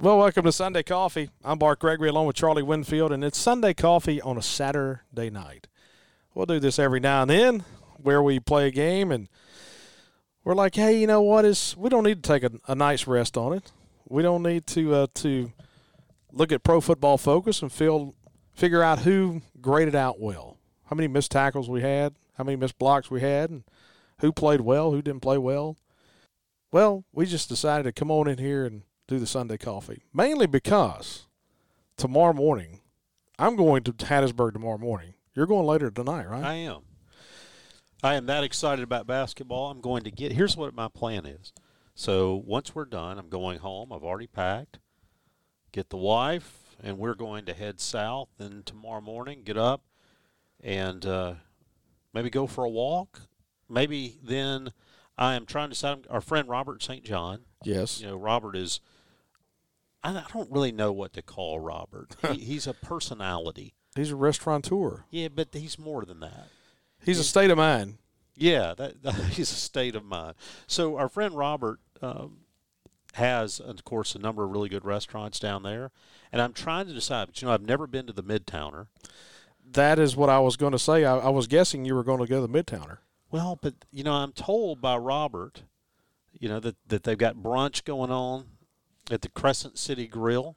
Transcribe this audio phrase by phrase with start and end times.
[0.00, 1.28] Well, welcome to Sunday Coffee.
[1.44, 5.66] I'm Bart Gregory along with Charlie Winfield, and it's Sunday Coffee on a Saturday night.
[6.32, 7.64] We'll do this every now and then
[7.96, 9.28] where we play a game and
[10.44, 11.44] we're like, hey, you know what?
[11.44, 13.72] Is we don't need to take a, a nice rest on it.
[14.08, 15.50] We don't need to uh, to
[16.30, 18.14] look at Pro Football Focus and feel
[18.54, 22.78] figure out who graded out well, how many missed tackles we had, how many missed
[22.78, 23.64] blocks we had, and
[24.20, 25.76] who played well, who didn't play well.
[26.70, 30.46] Well, we just decided to come on in here and do the Sunday coffee, mainly
[30.46, 31.26] because
[31.96, 32.80] tomorrow morning,
[33.38, 35.14] I'm going to Hattiesburg tomorrow morning.
[35.34, 36.44] You're going later tonight, right?
[36.44, 36.82] I am.
[38.02, 39.70] I am that excited about basketball.
[39.70, 40.32] I'm going to get.
[40.32, 41.52] Here's what my plan is.
[41.94, 43.92] So once we're done, I'm going home.
[43.92, 44.78] I've already packed.
[45.72, 48.28] Get the wife, and we're going to head south.
[48.38, 49.82] And tomorrow morning, get up
[50.62, 51.34] and uh,
[52.12, 53.22] maybe go for a walk.
[53.68, 54.72] Maybe then
[55.16, 56.06] I am trying to decide.
[56.08, 57.04] Our friend Robert St.
[57.04, 57.40] John.
[57.64, 58.00] Yes.
[58.00, 58.80] You know, Robert is.
[60.02, 62.16] I don't really know what to call Robert.
[62.32, 63.74] he, he's a personality.
[63.94, 65.04] He's a restaurateur.
[65.10, 66.48] Yeah, but he's more than that.
[67.04, 67.98] He's a state of mind.
[68.36, 70.34] Yeah, that, that he's a state of mind.
[70.66, 72.38] So our friend Robert um,
[73.14, 75.90] has, of course, a number of really good restaurants down there,
[76.32, 77.26] and I'm trying to decide.
[77.26, 78.86] But you know, I've never been to the Midtowner.
[79.70, 81.04] That is what I was going to say.
[81.04, 82.98] I, I was guessing you were going to go to the Midtowner.
[83.30, 85.62] Well, but you know, I'm told by Robert,
[86.32, 88.46] you know, that that they've got brunch going on
[89.10, 90.56] at the Crescent City Grill.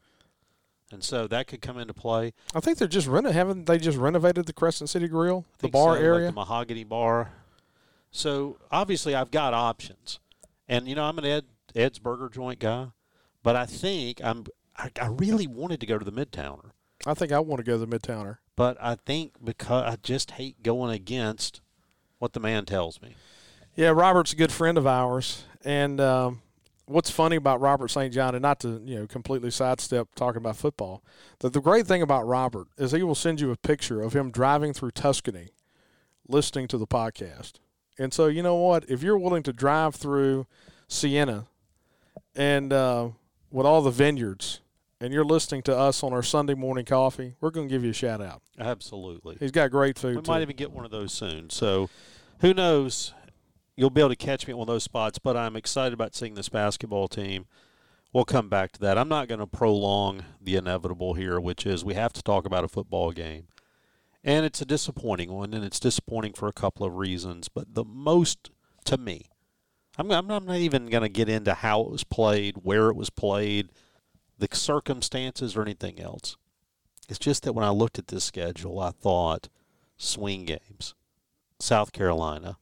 [0.92, 2.34] And so that could come into play.
[2.54, 5.96] I think they're just reno- haven't they just renovated the Crescent City Grill, the bar
[5.96, 6.26] so, area?
[6.26, 7.32] like the mahogany bar.
[8.12, 10.20] So obviously, I've got options,
[10.68, 12.88] and you know, I'm an Ed Ed's Burger Joint guy,
[13.42, 14.46] but I think I'm.
[14.76, 16.72] I, I really wanted to go to the Midtowner,
[17.06, 18.38] I think I want to go to the Midtowner.
[18.56, 21.62] but I think because I just hate going against
[22.20, 23.16] what the man tells me.
[23.76, 26.42] Yeah, Robert's a good friend of ours, and um,
[26.92, 28.14] what's funny about Robert St.
[28.14, 31.04] John, and not to you know completely sidestep talking about football,
[31.40, 34.32] that the great thing about Robert is he will send you a picture of him
[34.32, 35.50] driving through Tuscany,
[36.28, 37.54] listening to the podcast.
[38.00, 40.48] And so you know what, if you're willing to drive through
[40.88, 41.48] Siena,
[42.36, 43.10] and uh,
[43.52, 44.62] with all the vineyards,
[45.00, 47.90] and you're listening to us on our Sunday morning coffee, we're going to give you
[47.90, 48.42] a shout out.
[48.60, 50.16] Absolutely, He's got great food.
[50.16, 50.32] we too.
[50.32, 51.50] might even get one of those soon.
[51.50, 51.90] So,
[52.40, 53.14] who knows?
[53.82, 55.18] You'll be able to catch me at one of those spots.
[55.18, 57.48] But I'm excited about seeing this basketball team.
[58.14, 58.96] We'll come back to that.
[58.96, 62.64] I'm not going to prolong the inevitable here, which is we have to talk about
[62.64, 63.48] a football game.
[64.24, 67.50] And it's a disappointing one, and it's disappointing for a couple of reasons.
[67.50, 68.52] But the most,
[68.86, 69.32] to me,
[69.98, 73.10] I'm, I'm not even going to get into how it was played, where it was
[73.10, 73.72] played,
[74.38, 76.38] the circumstances, or anything else.
[77.10, 79.50] It's just that when I looked at this schedule, I thought
[79.98, 80.94] swing games,
[81.60, 82.58] South Carolina,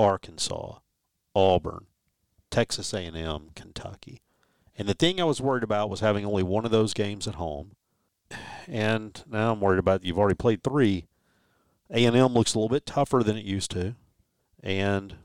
[0.00, 0.78] Arkansas,
[1.34, 1.84] Auburn,
[2.50, 4.22] Texas A&M, Kentucky.
[4.78, 7.34] And the thing I was worried about was having only one of those games at
[7.34, 7.72] home.
[8.66, 11.06] And now I'm worried about you've already played 3.
[11.90, 13.94] A&M looks a little bit tougher than it used to.
[14.62, 15.16] And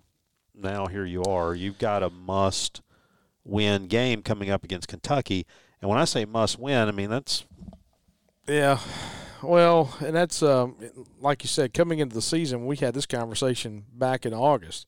[0.54, 1.56] now here you are.
[1.56, 2.82] You've got a must
[3.46, 5.46] win game coming up against Kentucky.
[5.82, 7.46] And when I say must win, I mean that's
[8.46, 8.80] Yeah.
[9.46, 10.76] Well, and that's um,
[11.20, 14.88] like you said, coming into the season, we had this conversation back in August.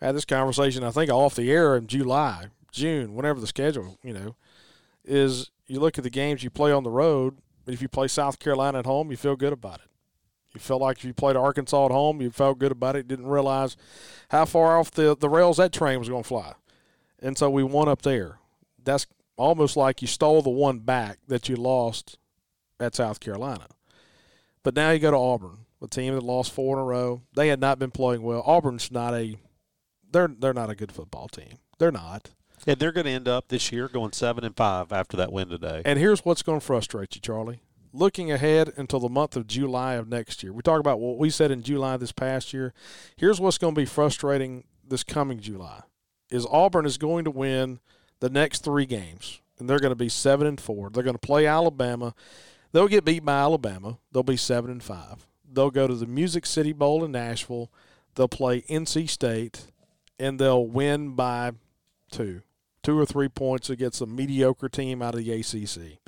[0.00, 3.98] I had this conversation, I think, off the air in July, June, whenever the schedule,
[4.02, 4.36] you know,
[5.04, 7.38] is you look at the games you play on the road.
[7.66, 9.90] If you play South Carolina at home, you feel good about it.
[10.54, 13.08] You felt like if you played Arkansas at home, you felt good about it.
[13.08, 13.76] Didn't realize
[14.28, 16.52] how far off the, the rails that train was going to fly.
[17.20, 18.38] And so we won up there.
[18.82, 19.06] That's
[19.36, 22.18] almost like you stole the one back that you lost
[22.80, 23.66] at South Carolina.
[24.62, 27.22] But now you go to Auburn, a team that lost four in a row.
[27.34, 28.42] They had not been playing well.
[28.46, 29.36] Auburn's not a
[30.10, 31.58] they're they're not a good football team.
[31.78, 32.30] They're not.
[32.66, 35.48] And they're going to end up this year going seven and five after that win
[35.48, 35.82] today.
[35.84, 37.60] And here's what's going to frustrate you, Charlie.
[37.92, 40.52] Looking ahead until the month of July of next year.
[40.52, 42.72] We talk about what we said in July this past year.
[43.16, 45.82] Here's what's going to be frustrating this coming July.
[46.30, 47.80] Is Auburn is going to win
[48.20, 50.90] the next 3 games and they're going to be 7 and 4.
[50.90, 52.14] They're going to play Alabama.
[52.74, 53.98] They'll get beat by Alabama.
[54.10, 55.28] They'll be 7 and 5.
[55.48, 57.70] They'll go to the Music City Bowl in Nashville.
[58.16, 59.66] They'll play NC State
[60.18, 61.52] and they'll win by
[62.10, 62.42] 2
[62.82, 65.98] two or three points against a mediocre team out of the ACC.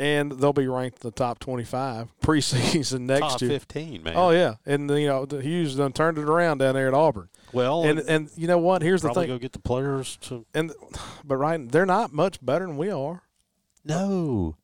[0.00, 3.50] and they'll be ranked in the top 25 preseason next Top year.
[3.50, 4.14] 15, man.
[4.16, 7.28] Oh yeah, and you know the Hughes done turned it around down there at Auburn.
[7.52, 8.82] Well, And and you know what?
[8.82, 9.14] Here's the thing.
[9.14, 9.36] probably thing.
[9.36, 10.44] go get the players to.
[10.52, 10.72] And
[11.24, 13.22] but right, they're not much better than we are.
[13.84, 14.56] No.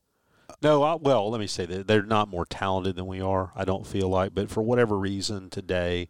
[0.62, 3.52] No, I, well, let me say that they're not more talented than we are.
[3.56, 6.08] I don't feel like, but for whatever reason today,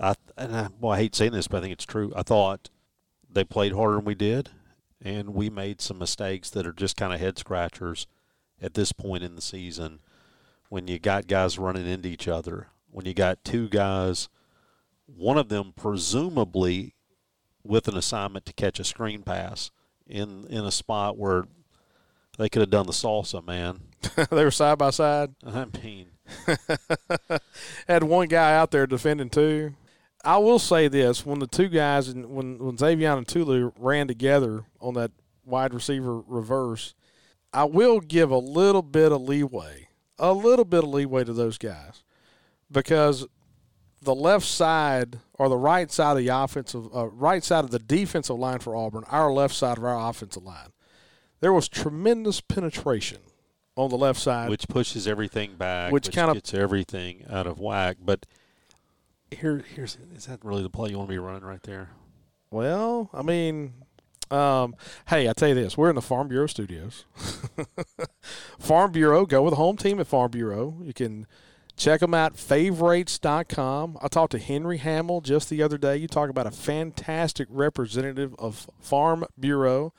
[0.00, 2.12] I and I, well, I hate saying this, but I think it's true.
[2.16, 2.70] I thought
[3.30, 4.50] they played harder than we did,
[5.00, 8.08] and we made some mistakes that are just kind of head scratchers
[8.60, 10.00] at this point in the season.
[10.70, 14.28] When you got guys running into each other, when you got two guys,
[15.06, 16.96] one of them presumably
[17.62, 19.70] with an assignment to catch a screen pass
[20.04, 21.44] in in a spot where
[22.38, 23.80] they could have done the salsa, man.
[24.30, 25.34] they were side by side.
[25.46, 26.08] I mean,
[27.88, 29.74] Had one guy out there defending two.
[30.24, 34.08] I will say this: when the two guys and when when Xavier and Tulu ran
[34.08, 35.10] together on that
[35.44, 36.94] wide receiver reverse,
[37.52, 39.88] I will give a little bit of leeway,
[40.18, 42.02] a little bit of leeway to those guys,
[42.70, 43.26] because
[44.00, 47.78] the left side or the right side of the offensive, uh, right side of the
[47.78, 50.68] defensive line for Auburn, our left side of our offensive line,
[51.44, 53.18] there was tremendous penetration
[53.76, 54.48] on the left side.
[54.48, 57.98] which pushes everything back, Which which, kind of- gets everything out of whack.
[58.02, 58.24] But
[59.30, 61.90] here, here's is that really the play you want to be running right there?
[62.50, 63.74] Well, I mean,
[64.30, 64.74] um,
[65.08, 67.04] hey, I tell you this: we're in the Farm Bureau studios.
[68.58, 70.78] Farm Bureau, go with the home team at Farm Bureau.
[70.82, 71.26] You can
[71.76, 73.98] check them out, favorites.com.
[74.00, 75.98] I talked to Henry Hamill just the other day.
[75.98, 79.92] You talk about a fantastic representative of Farm Bureau.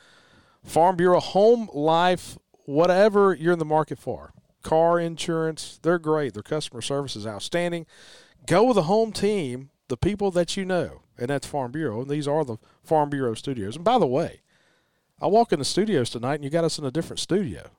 [0.66, 4.34] Farm Bureau, home life, whatever you're in the market for.
[4.64, 6.34] Car insurance, they're great.
[6.34, 7.86] Their customer service is outstanding.
[8.48, 12.02] Go with the home team, the people that you know, and that's Farm Bureau.
[12.02, 13.76] And these are the Farm Bureau studios.
[13.76, 14.42] And by the way,
[15.22, 17.70] I walk in the studios tonight and you got us in a different studio.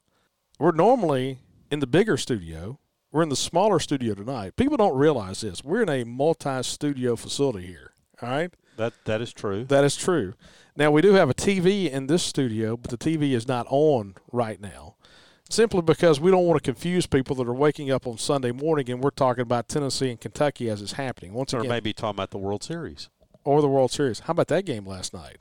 [0.59, 1.41] We're normally
[1.71, 2.79] in the bigger studio.
[3.13, 4.57] We're in the smaller studio tonight.
[4.57, 5.63] People don't realize this.
[5.63, 7.93] We're in a multi studio facility here.
[8.23, 8.55] All right?
[8.77, 9.65] That that is true.
[9.65, 10.35] That is true.
[10.77, 14.15] Now we do have a TV in this studio, but the TV is not on
[14.33, 14.95] right now.
[15.49, 18.91] Simply because we don't want to confuse people that are waking up on Sunday morning
[18.91, 21.33] and we're talking about Tennessee and Kentucky as it's happening.
[21.35, 23.09] Once or again, maybe talking about the World Series.
[23.45, 24.21] or the World Series.
[24.21, 25.37] How about that game last night?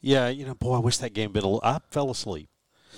[0.00, 1.44] Yeah, you know, boy, I wish that game had been.
[1.44, 2.48] A little, I fell asleep.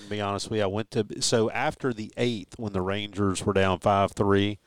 [0.02, 3.44] To be honest with you, I went to so after the eighth when the Rangers
[3.44, 4.58] were down five three,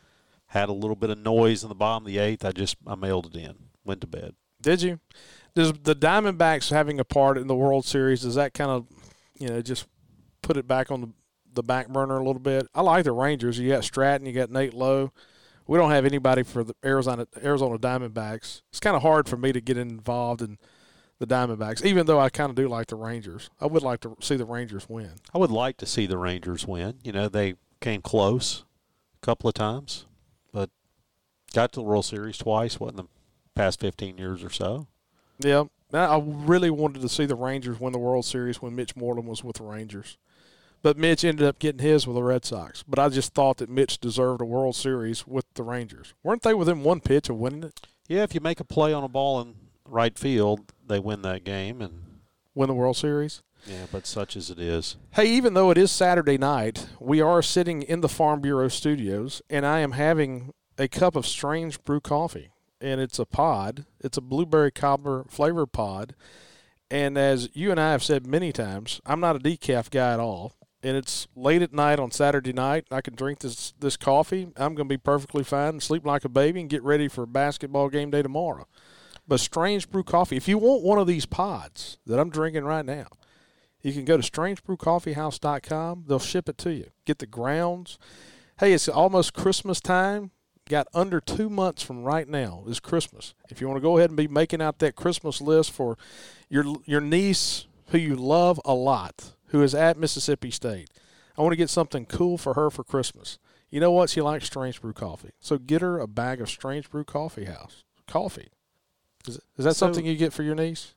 [0.47, 2.45] had a little bit of noise in the bottom of the eighth.
[2.45, 4.35] I just I mailed it in, went to bed.
[4.62, 5.00] Did you?
[5.56, 8.86] Does the Diamondbacks having a part in the World Series does that kind of,
[9.39, 9.88] you know, just
[10.42, 11.09] put it back on the,
[11.54, 12.68] the back burner a little bit?
[12.75, 13.57] I like the Rangers.
[13.57, 15.12] You got Stratton, you got Nate Lowe.
[15.65, 18.62] We don't have anybody for the Arizona Arizona Diamondbacks.
[18.69, 20.57] It's kind of hard for me to get involved in
[21.19, 23.50] the Diamondbacks, even though I kind of do like the Rangers.
[23.60, 25.13] I would like to see the Rangers win.
[25.33, 27.00] I would like to see the Rangers win.
[27.03, 28.63] You know, they came close
[29.21, 30.06] a couple of times,
[30.53, 30.69] but
[31.53, 32.80] got to the World Series twice.
[32.80, 33.06] What in the
[33.57, 34.88] past fifteen years or so?
[35.39, 39.27] Yeah, I really wanted to see the Rangers win the World Series when Mitch Moreland
[39.27, 40.18] was with the Rangers.
[40.83, 42.83] But Mitch ended up getting his with the Red Sox.
[42.88, 46.13] But I just thought that Mitch deserved a World Series with the Rangers.
[46.24, 47.88] Weren't they within one pitch of winning it?
[48.07, 49.56] Yeah, if you make a play on a ball in
[49.86, 52.03] right field, they win that game, and
[52.53, 53.42] Win the World Series?
[53.65, 54.98] yeah, but such as it is.
[55.12, 59.41] Hey, even though it is Saturday night, we are sitting in the Farm Bureau studios,
[59.50, 62.50] and I am having a cup of strange brew coffee.
[62.79, 63.86] And it's a pod.
[64.00, 66.15] It's a blueberry cobbler flavor pod.
[66.89, 70.19] And as you and I have said many times, I'm not a decaf guy at
[70.19, 70.53] all.
[70.84, 72.86] And it's late at night on Saturday night.
[72.91, 74.43] I can drink this this coffee.
[74.55, 77.25] I'm going to be perfectly fine and sleep like a baby and get ready for
[77.25, 78.67] basketball game day tomorrow.
[79.27, 82.86] But Strange Brew Coffee, if you want one of these pods that I'm drinking right
[82.86, 83.07] now,
[83.81, 86.05] you can go to strangebrewcoffeehouse.com.
[86.07, 86.91] They'll ship it to you.
[87.05, 87.98] Get the grounds.
[88.60, 90.31] Hey, it's almost Christmas time.
[90.69, 93.33] Got under two months from right now is Christmas.
[93.50, 95.97] If you want to go ahead and be making out that Christmas list for
[96.50, 100.89] your your niece who you love a lot, who is at Mississippi State,
[101.38, 103.39] I want to get something cool for her for Christmas.
[103.69, 104.09] You know what?
[104.09, 107.83] She likes Strange Brew Coffee, so get her a bag of Strange Brew Coffee House
[108.07, 108.50] coffee.
[109.27, 110.95] Is, is that So- something you get for your niece?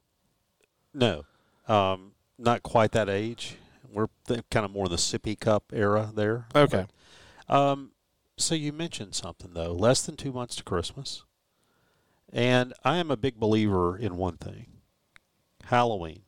[0.92, 1.24] No,
[1.68, 3.56] um, not quite that age.
[3.92, 6.46] We're th- kind of more the sippy cup era there.
[6.54, 6.86] Okay.
[7.48, 7.90] Um,
[8.40, 9.72] so you mentioned something though.
[9.72, 11.24] Less than two months to Christmas,
[12.32, 14.66] and I am a big believer in one thing:
[15.64, 16.22] Halloween,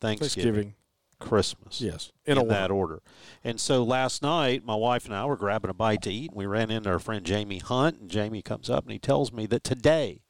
[0.00, 0.74] Thanksgiving, Thanksgiving.
[1.18, 1.80] Christmas.
[1.80, 2.12] Yes.
[2.24, 2.94] In, In, that order.
[2.94, 3.02] order.
[3.44, 6.38] And so last night, my wife and I were grabbing a bite to eat, and
[6.38, 9.46] we ran into our friend Jamie Hunt, and Jamie comes up and he tells me
[9.46, 10.22] that today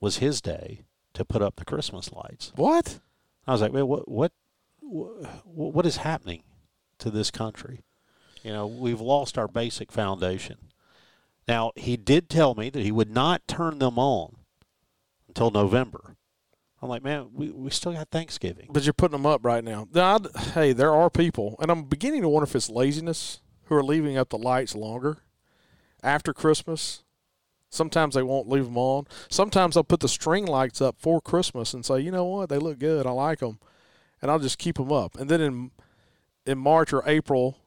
[0.00, 0.84] was his day
[1.14, 2.52] to put up the Christmas lights.
[2.56, 3.00] What?
[3.46, 4.32] I was like, "Well, what, what,
[4.80, 6.42] what, what is happening
[6.98, 7.82] to this country?"
[8.42, 10.56] You know, we've lost our basic foundation.
[11.46, 14.36] Now, he did tell me that he would not turn them on
[15.28, 16.16] until November.
[16.80, 18.68] I'm like, man, we, we still got Thanksgiving.
[18.70, 19.88] But you're putting them up right now.
[20.54, 24.16] hey, there are people, and I'm beginning to wonder if it's laziness who are leaving
[24.16, 25.18] up the lights longer
[26.02, 27.02] after Christmas.
[27.70, 29.06] Sometimes they won't leave them on.
[29.28, 32.58] Sometimes I'll put the string lights up for Christmas and say, you know what, they
[32.58, 33.58] look good, I like them,
[34.22, 35.18] and I'll just keep them up.
[35.18, 35.70] And then in
[36.46, 37.58] in March or April,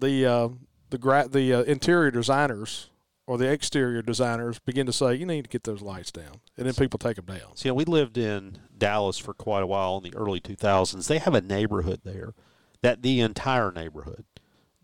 [0.00, 0.48] the uh,
[0.90, 2.90] the gra- the uh, interior designers
[3.26, 6.66] or the exterior designers begin to say, you need to get those lights down, and
[6.66, 7.54] then people take them down.
[7.64, 11.08] Know, we lived in Dallas for quite a while in the early 2000s.
[11.08, 12.34] They have a neighborhood there
[12.82, 14.24] that the entire neighborhood,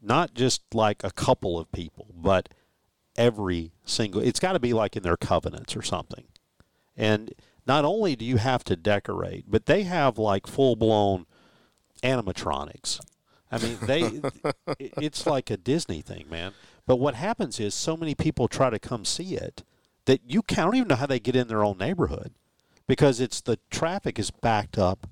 [0.01, 2.49] not just like a couple of people, but
[3.17, 6.25] every single, it's got to be like in their covenants or something.
[6.97, 7.33] And
[7.65, 11.27] not only do you have to decorate, but they have like full blown
[12.03, 12.99] animatronics.
[13.53, 14.03] I mean, they
[14.79, 16.53] it- it's like a Disney thing, man.
[16.87, 19.63] But what happens is so many people try to come see it
[20.07, 22.33] that you can't I don't even know how they get in their own neighborhood
[22.89, 25.07] because it's the traffic is backed up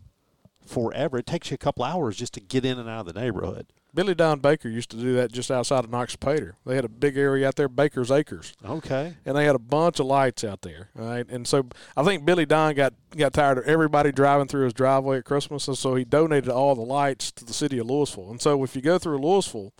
[0.66, 1.18] forever.
[1.18, 3.66] It takes you a couple hours just to get in and out of the neighborhood.
[3.94, 6.52] Billy Don Baker used to do that just outside of Noxapater.
[6.64, 9.14] They had a big area out there, Baker's Acres, Okay.
[9.26, 10.88] and they had a bunch of lights out there.
[10.94, 11.26] right?
[11.28, 11.66] and so
[11.96, 15.66] I think Billy Don got got tired of everybody driving through his driveway at Christmas,
[15.68, 18.30] and so he donated all the lights to the city of Louisville.
[18.30, 19.72] And so if you go through Louisville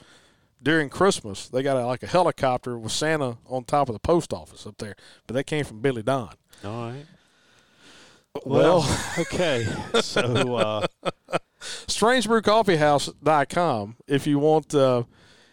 [0.63, 4.33] during Christmas, they got a, like a helicopter with Santa on top of the post
[4.33, 4.95] office up there,
[5.27, 6.35] but that came from Billy Don.
[6.65, 7.07] All right.
[8.45, 9.67] Well, Well, okay.
[10.01, 10.87] So uh,
[11.61, 15.05] StrangeBrewCoffeehouse.com if you want uh,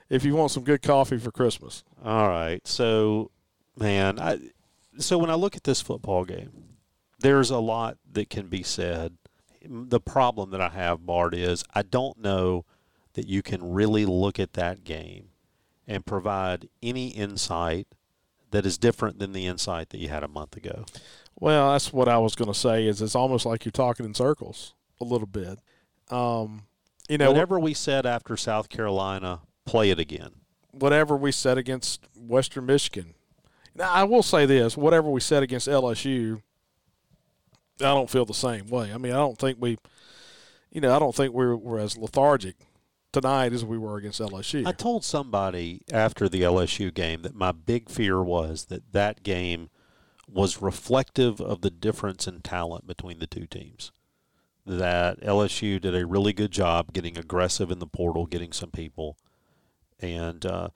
[0.10, 1.84] if you want some good coffee for Christmas.
[2.04, 2.66] All right.
[2.68, 3.32] So,
[3.78, 4.40] man, I
[4.98, 6.52] so when I look at this football game,
[7.20, 9.18] there's a lot that can be said.
[9.70, 12.66] The problem that I have, Bart, is I don't know
[13.14, 15.30] that you can really look at that game
[15.88, 17.88] and provide any insight
[18.52, 20.86] that is different than the insight that you had a month ago.
[21.40, 22.88] Well, that's what I was going to say.
[22.88, 25.60] Is it's almost like you're talking in circles a little bit.
[26.10, 26.64] Um,
[27.10, 30.32] you know, Whatever we said after South Carolina, play it again.
[30.72, 33.14] whatever we said against Western Michigan.
[33.76, 36.42] Now, I will say this: whatever we said against LSU,
[37.80, 38.92] I don't feel the same way.
[38.92, 39.78] I mean, I don't think we,
[40.72, 42.56] you know, I don't think we were, we're as lethargic
[43.12, 44.66] tonight as we were against LSU.
[44.66, 49.70] I told somebody after the LSU game that my big fear was that that game
[50.32, 53.92] was reflective of the difference in talent between the two teams.
[54.66, 59.18] That LSU did a really good job getting aggressive in the portal, getting some people,
[60.00, 60.70] and uh,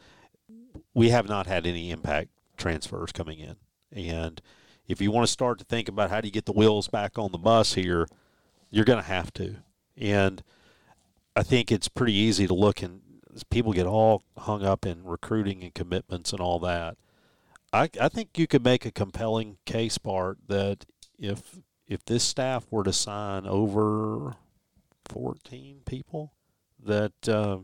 [0.94, 3.58] we have not had any impact transfers coming in.
[3.92, 4.42] And
[4.88, 7.18] if you want to start to think about how do you get the wheels back
[7.18, 8.08] on the bus here,
[8.70, 9.58] you're going to have to.
[9.98, 10.42] And
[11.36, 13.02] I think it's pretty easy to look and
[13.50, 16.98] people get all hung up in recruiting and commitments and all that.
[17.74, 20.86] I, I think you could make a compelling case, Bart, that
[21.18, 24.36] if if this staff were to sign over
[25.06, 26.34] fourteen people,
[26.84, 27.60] that uh,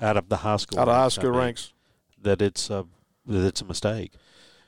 [0.00, 1.72] out of the high school out of high ranks, I school mean, ranks.
[2.20, 2.86] that it's a
[3.26, 4.12] that it's a mistake.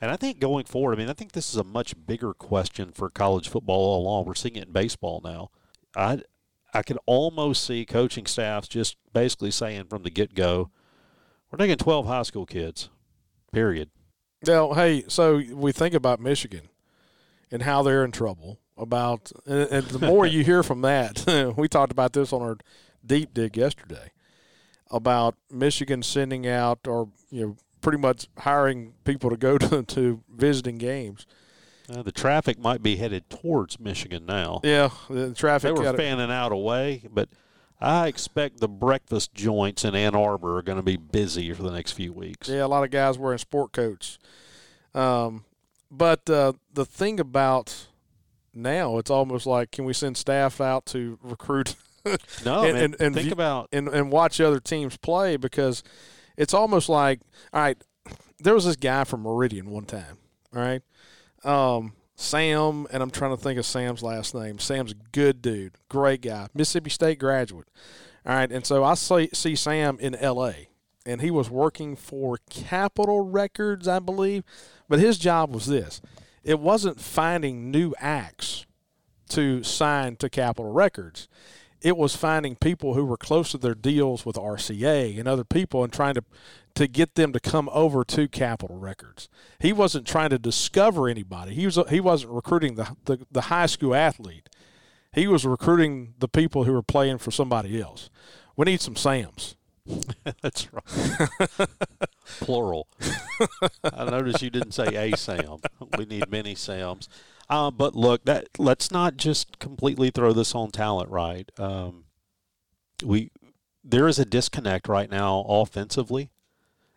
[0.00, 2.90] And I think going forward, I mean, I think this is a much bigger question
[2.90, 4.25] for college football all along.
[4.25, 5.50] We're seeing it in baseball now.
[5.97, 6.23] I
[6.75, 10.71] I could almost see coaching staffs just basically saying from the get go,
[11.50, 12.88] we're taking twelve high school kids.
[13.52, 13.90] Period.
[14.47, 16.69] Now, hey, so we think about Michigan
[17.51, 18.59] and how they're in trouble.
[18.77, 22.57] About and, and the more you hear from that, we talked about this on our
[23.05, 24.11] deep dig yesterday
[24.91, 30.23] about Michigan sending out or you know pretty much hiring people to go to, to
[30.35, 31.27] visiting games.
[31.93, 34.61] Uh, the traffic might be headed towards Michigan now.
[34.63, 35.75] Yeah, the traffic.
[35.75, 37.29] They were fanning out away, but
[37.83, 41.73] I expect the breakfast joints in Ann Arbor are going to be busy for the
[41.73, 42.49] next few weeks.
[42.49, 44.19] Yeah, a lot of guys wearing sport coats.
[44.95, 45.45] Um,
[45.91, 47.89] but uh, the thing about
[48.55, 51.75] now, it's almost like can we send staff out to recruit
[52.45, 55.83] No, And- man, and- and think view- about and, and watch other teams play because
[56.37, 57.21] it's almost like
[57.53, 57.83] all right
[58.41, 60.19] there was this guy from meridian one time
[60.55, 60.83] all right
[61.45, 64.59] um, sam and i'm trying to think of sam's last name.
[64.59, 65.75] Sam's a good dude.
[65.88, 66.49] Great guy.
[66.55, 67.69] Mississippi state graduate.
[68.25, 70.52] All right and so i see, see sam in la
[71.05, 74.45] and he was working for capitol records i believe.
[74.88, 76.00] But his job was this.
[76.45, 78.67] It wasn't finding new acts
[79.31, 81.29] to sign to capitol records
[81.83, 85.85] it was finding people who were close to their deals with RCA and other people
[85.85, 86.25] and trying to
[86.75, 89.29] to get them to come over to Capitol Records.
[89.59, 91.55] He wasn't trying to discover anybody.
[91.55, 94.49] He was he wasn't recruiting the, the the high school athlete.
[95.12, 98.09] He was recruiting the people who were playing for somebody else.
[98.57, 99.57] We need some Sams.
[100.43, 101.69] That's right.
[102.41, 102.87] Plural.
[103.85, 105.59] I noticed you didn't say a Sam.
[105.99, 107.09] We need many Sams.
[107.52, 111.50] Uh, but look, that let's not just completely throw this on talent, right?
[111.59, 112.04] Um,
[113.04, 113.30] we
[113.85, 116.30] there is a disconnect right now offensively,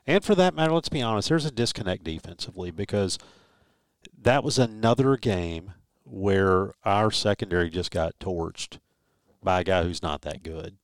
[0.08, 3.20] and for that matter, let's be honest, there's a disconnect defensively because
[4.18, 5.74] that was another game
[6.06, 8.78] where our secondary just got torched
[9.44, 10.78] by a guy who's not that good.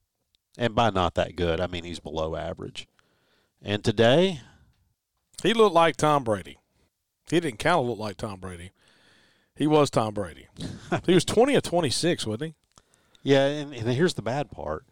[0.57, 2.89] And by not that good, I mean he's below average.
[3.61, 4.41] And today,
[5.41, 6.57] he looked like Tom Brady.
[7.29, 8.71] He didn't kind of look like Tom Brady.
[9.61, 10.47] He was Tom Brady.
[11.05, 12.55] he was 20 of 26, wasn't he?
[13.21, 14.85] Yeah, and, and here's the bad part.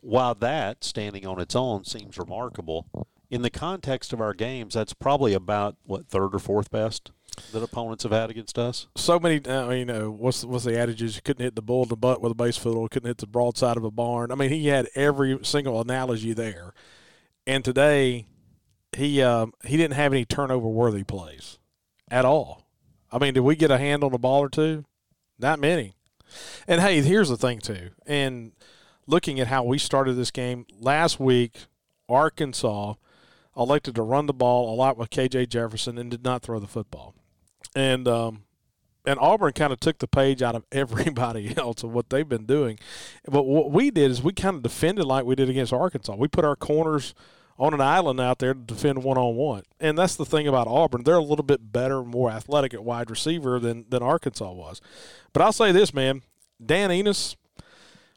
[0.00, 2.86] While that, standing on its own, seems remarkable,
[3.30, 7.10] in the context of our games, that's probably about, what, third or fourth best?
[7.52, 8.86] that opponents have had against us?
[8.94, 9.40] So many.
[9.48, 11.02] I mean, you know, what's what's the adage?
[11.02, 13.18] Is you couldn't hit the bull in the butt with a base fiddle, couldn't hit
[13.18, 14.30] the broadside of a barn.
[14.30, 16.74] I mean, he had every single analogy there.
[17.44, 18.26] And today,
[18.92, 21.58] he um, he didn't have any turnover worthy plays
[22.08, 22.69] at all.
[23.12, 24.84] I mean, did we get a hand on the ball or two?
[25.38, 25.94] Not many.
[26.68, 27.90] And hey, here's the thing too.
[28.06, 28.52] And
[29.06, 31.66] looking at how we started this game last week,
[32.08, 32.94] Arkansas
[33.56, 36.68] elected to run the ball a lot with KJ Jefferson and did not throw the
[36.68, 37.14] football
[37.74, 38.44] and um,
[39.06, 42.46] and Auburn kind of took the page out of everybody else of what they've been
[42.46, 42.78] doing.
[43.26, 46.14] But what we did is we kind of defended like we did against Arkansas.
[46.16, 47.14] We put our corners
[47.60, 49.62] on an island out there to defend one on one.
[49.78, 51.04] And that's the thing about Auburn.
[51.04, 54.80] They're a little bit better, more athletic at wide receiver than, than Arkansas was.
[55.32, 56.22] But I'll say this, man.
[56.64, 57.36] Dan Enos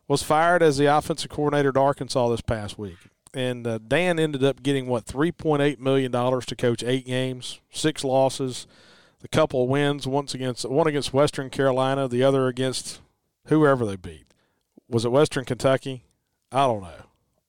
[0.07, 2.97] was fired as the offensive coordinator at Arkansas this past week.
[3.33, 8.65] And uh, Dan ended up getting, what, $3.8 million to coach eight games, six losses–
[9.23, 12.99] the couple of wins, once against one against Western Carolina, the other against
[13.47, 14.25] whoever they beat.
[14.89, 16.03] Was it Western Kentucky?
[16.51, 17.05] I don't know.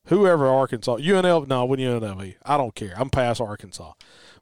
[0.09, 2.93] Whoever Arkansas, UNL, no, when UNLV, I don't care.
[2.97, 3.93] I'm past Arkansas.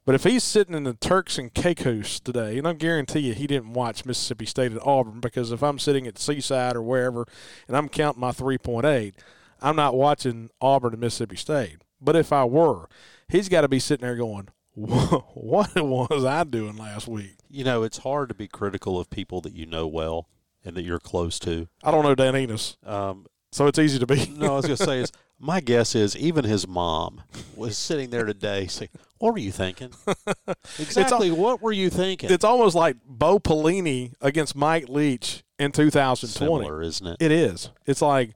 [0.05, 3.47] But if he's sitting in the Turks and Caicos today, and I guarantee you he
[3.47, 7.25] didn't watch Mississippi State at Auburn because if I'm sitting at Seaside or wherever
[7.69, 9.13] and I'm counting my 3.8,
[9.61, 11.77] I'm not watching Auburn and Mississippi State.
[12.01, 12.89] But if I were,
[13.29, 17.37] he's got to be sitting there going, what was I doing last week?
[17.49, 20.27] You know, it's hard to be critical of people that you know well
[20.65, 21.69] and that you're close to.
[21.81, 24.27] I don't know Dan Enos, um, so it's easy to be.
[24.37, 27.21] no, I was going to say is my guess is even his mom
[27.55, 28.89] was sitting there today saying,
[29.19, 29.91] "What were you thinking?
[30.79, 35.71] exactly, al- what were you thinking?" It's almost like Bo Pelini against Mike Leach in
[35.71, 37.17] 2020, Similar, isn't it?
[37.19, 37.69] It is.
[37.85, 38.31] It's like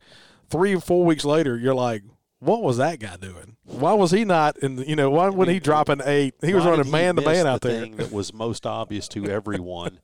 [0.49, 2.03] three or four weeks later, you're like,
[2.39, 3.57] what was that guy doing?
[3.63, 4.75] Why was he not in?
[4.77, 6.35] The, you know, why would he drop an eight?
[6.41, 7.81] He was running man to man out the there.
[7.81, 9.99] Thing that was most obvious to everyone.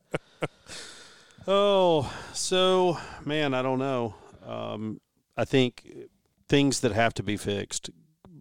[1.47, 4.15] oh, so man, I don't know.
[4.45, 5.01] Um,
[5.35, 5.87] I think
[6.47, 7.89] things that have to be fixed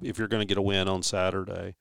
[0.03, 1.77] if you're going to get a win on Saturday.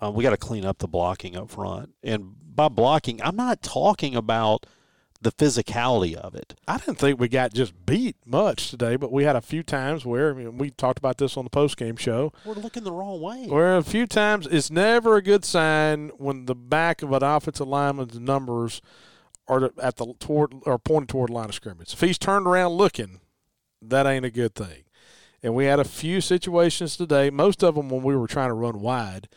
[0.00, 3.62] Um, we got to clean up the blocking up front, and by blocking, I'm not
[3.62, 4.66] talking about
[5.24, 6.54] the physicality of it.
[6.68, 10.04] I didn't think we got just beat much today, but we had a few times
[10.04, 12.32] where I mean, we talked about this on the post game show.
[12.44, 13.46] We're looking the wrong way.
[13.46, 17.66] Where a few times it's never a good sign when the back of an offensive
[17.66, 18.82] lineman's numbers
[19.48, 21.92] are at the toward or pointed toward the line of scrimmage.
[21.92, 23.20] If he's turned around looking,
[23.90, 24.84] that ain't a good thing.
[25.42, 28.54] And we had a few situations today, most of them when we were trying to
[28.54, 29.28] run wide,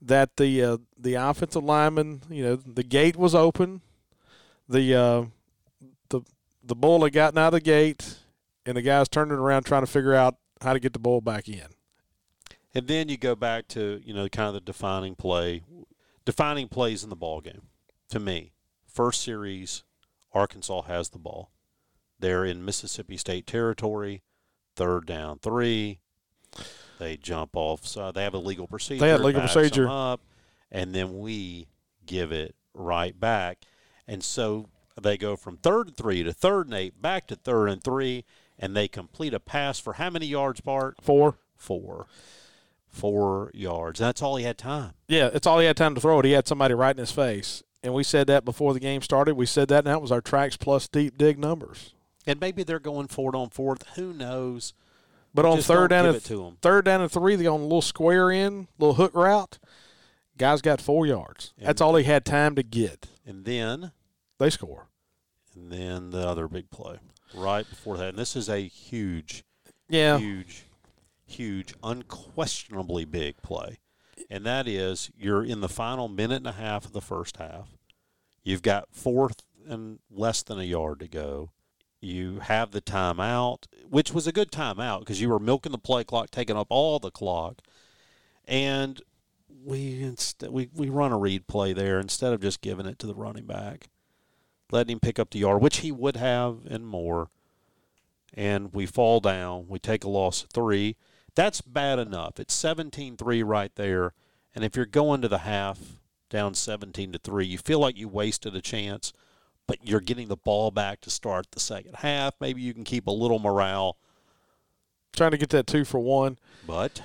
[0.00, 3.82] that the uh, the offensive lineman, you know, the gate was open
[4.72, 5.24] the uh,
[6.08, 6.22] the
[6.64, 8.18] the bull had gotten out of the gate,
[8.66, 11.48] and the guys turning around trying to figure out how to get the bull back
[11.48, 11.66] in.
[12.74, 15.62] And then you go back to you know kind of the defining play,
[16.24, 17.62] defining plays in the ball game.
[18.10, 18.52] To me,
[18.86, 19.84] first series,
[20.32, 21.50] Arkansas has the ball.
[22.22, 24.22] They're in Mississippi State territory,
[24.76, 25.98] third down three.
[27.00, 27.84] They jump off.
[27.84, 29.00] So they have a legal procedure.
[29.00, 30.20] They had legal procedure up,
[30.70, 31.66] and then we
[32.06, 33.58] give it right back.
[34.06, 34.68] And so
[35.00, 38.24] they go from third and three to third and eight, back to third and three,
[38.56, 40.94] and they complete a pass for how many yards, Bart?
[41.02, 41.38] Four.
[41.56, 42.06] Four.
[42.86, 43.98] Four yards.
[43.98, 44.92] That's all he had time.
[45.08, 46.24] Yeah, it's all he had time to throw it.
[46.24, 47.64] He had somebody right in his face.
[47.82, 49.34] And we said that before the game started.
[49.34, 51.94] We said that, and that was our tracks plus deep dig numbers.
[52.26, 53.84] And maybe they're going forward on fourth.
[53.96, 54.74] Who knows?
[55.34, 56.20] But on third down and
[56.60, 59.58] third down and three, they on a little square in, little hook route.
[60.36, 61.54] Guys got four yards.
[61.58, 63.08] And That's all he had time to get.
[63.26, 63.92] And then
[64.38, 64.88] they score.
[65.54, 66.98] And then the other big play
[67.34, 68.10] right before that.
[68.10, 69.44] And this is a huge,
[69.88, 70.64] yeah, huge,
[71.26, 73.78] huge, unquestionably big play.
[74.30, 77.68] And that is you're in the final minute and a half of the first half.
[78.42, 81.50] You've got fourth and less than a yard to go.
[82.02, 86.02] You have the timeout, which was a good timeout because you were milking the play
[86.02, 87.62] clock, taking up all the clock,
[88.44, 89.00] and
[89.64, 93.06] we instead we, we run a read play there instead of just giving it to
[93.06, 93.88] the running back,
[94.72, 97.30] letting him pick up the yard, which he would have and more.
[98.34, 99.68] And we fall down.
[99.68, 100.96] We take a loss of three.
[101.36, 102.40] That's bad enough.
[102.40, 104.14] It's 17-3 right there.
[104.54, 105.78] And if you're going to the half
[106.30, 109.12] down 17 to 3, you feel like you wasted a chance,
[109.66, 112.34] but you're getting the ball back to start the second half.
[112.40, 113.96] Maybe you can keep a little morale.
[115.12, 116.38] Trying to get that two for one.
[116.66, 117.02] But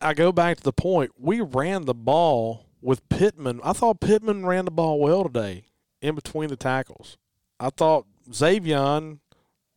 [0.00, 1.12] I go back to the point.
[1.18, 3.60] We ran the ball with Pittman.
[3.64, 5.64] I thought Pittman ran the ball well today
[6.00, 7.16] in between the tackles.
[7.58, 9.16] I thought Xavier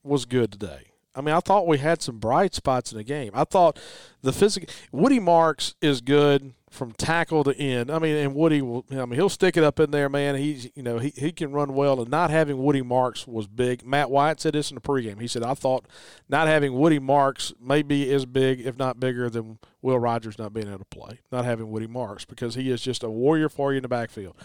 [0.03, 0.91] was good today.
[1.15, 3.31] I mean, I thought we had some bright spots in the game.
[3.33, 3.79] I thought
[4.21, 7.91] the physical Woody Marks is good from tackle to end.
[7.91, 8.85] I mean, and Woody will.
[8.91, 10.35] I mean, he'll stick it up in there, man.
[10.35, 13.85] He's you know he he can run well, and not having Woody Marks was big.
[13.85, 15.19] Matt White said this in the pregame.
[15.19, 15.87] He said, "I thought
[16.29, 20.53] not having Woody Marks may be as big, if not bigger, than Will Rogers not
[20.53, 21.19] being able to play.
[21.31, 24.35] Not having Woody Marks because he is just a warrior for you in the backfield."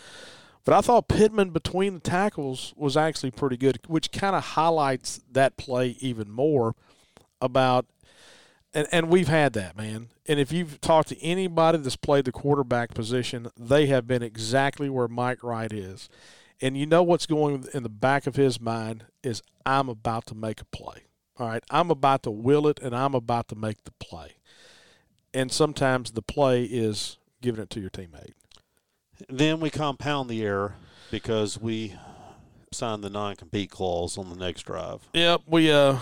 [0.65, 5.21] But I thought Pittman between the tackles was actually pretty good, which kind of highlights
[5.31, 6.77] that play even more
[7.41, 7.87] about
[8.75, 10.09] and, and we've had that, man.
[10.27, 14.89] And if you've talked to anybody that's played the quarterback position, they have been exactly
[14.89, 16.09] where Mike Wright is.
[16.61, 20.35] And you know what's going in the back of his mind is I'm about to
[20.35, 21.07] make a play.
[21.39, 21.65] All right.
[21.71, 24.37] I'm about to will it and I'm about to make the play.
[25.35, 28.35] And sometimes the play is giving it to your teammate.
[29.29, 30.77] Then we compound the error
[31.11, 31.95] because we
[32.73, 35.01] signed the non compete clause on the next drive.
[35.15, 35.99] Yep, we uh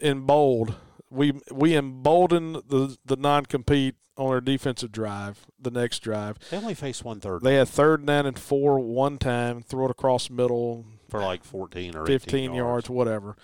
[0.00, 0.74] in bold
[1.12, 5.46] we we emboldened the the non compete on our defensive drive.
[5.60, 7.42] The next drive, they only faced one third.
[7.42, 11.96] They had third down and four one time, throw it across middle for like fourteen
[11.96, 12.88] or fifteen yards.
[12.88, 12.90] yards.
[12.90, 13.36] whatever,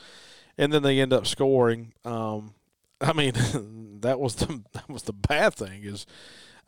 [0.57, 1.93] and then they end up scoring.
[2.05, 2.55] Um,
[3.01, 3.33] I mean,
[4.01, 6.07] that was the that was the bad thing is,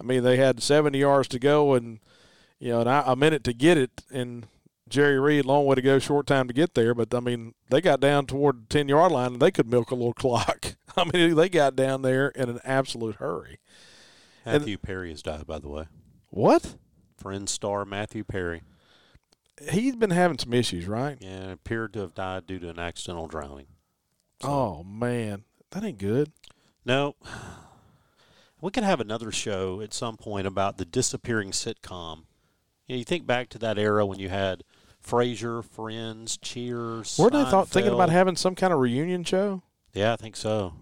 [0.01, 2.01] I mean, they had seventy yards to go and
[2.59, 4.47] you know, and I, a minute to get it, and
[4.91, 6.95] Jerry Reed, long way to go, short time to get there.
[6.95, 9.91] But I mean, they got down toward the ten yard line and they could milk
[9.91, 10.75] a little clock.
[10.97, 13.61] I mean, they got down there in an absolute hurry.
[14.45, 15.85] Matthew and, Perry has died, by the way.
[16.29, 16.75] What?
[17.17, 18.63] Friend star Matthew Perry.
[19.71, 21.19] He's been having some issues, right?
[21.21, 23.67] Yeah, appeared to have died due to an accidental drowning.
[24.43, 24.49] So.
[24.49, 26.33] Oh man, that ain't good.
[26.85, 27.15] No.
[28.63, 32.25] We could have another show at some point about the disappearing sitcom.
[32.87, 34.65] You, know, you think back to that era when you had
[35.05, 37.19] Frasier, Friends, Cheers.
[37.19, 39.63] Weren't they thought thinking about having some kind of reunion show?
[39.93, 40.75] Yeah, I think so.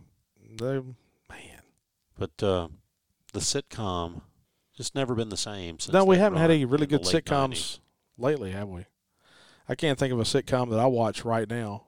[0.59, 0.81] They,
[1.31, 1.63] man.
[2.19, 2.69] But uh,
[3.33, 4.23] the sitcom
[4.77, 5.79] just never been the same.
[5.79, 7.79] Since no, we haven't had any really good sitcoms 90s.
[8.17, 8.87] lately, have we?
[9.69, 11.85] I can't think of a sitcom that I watch right now.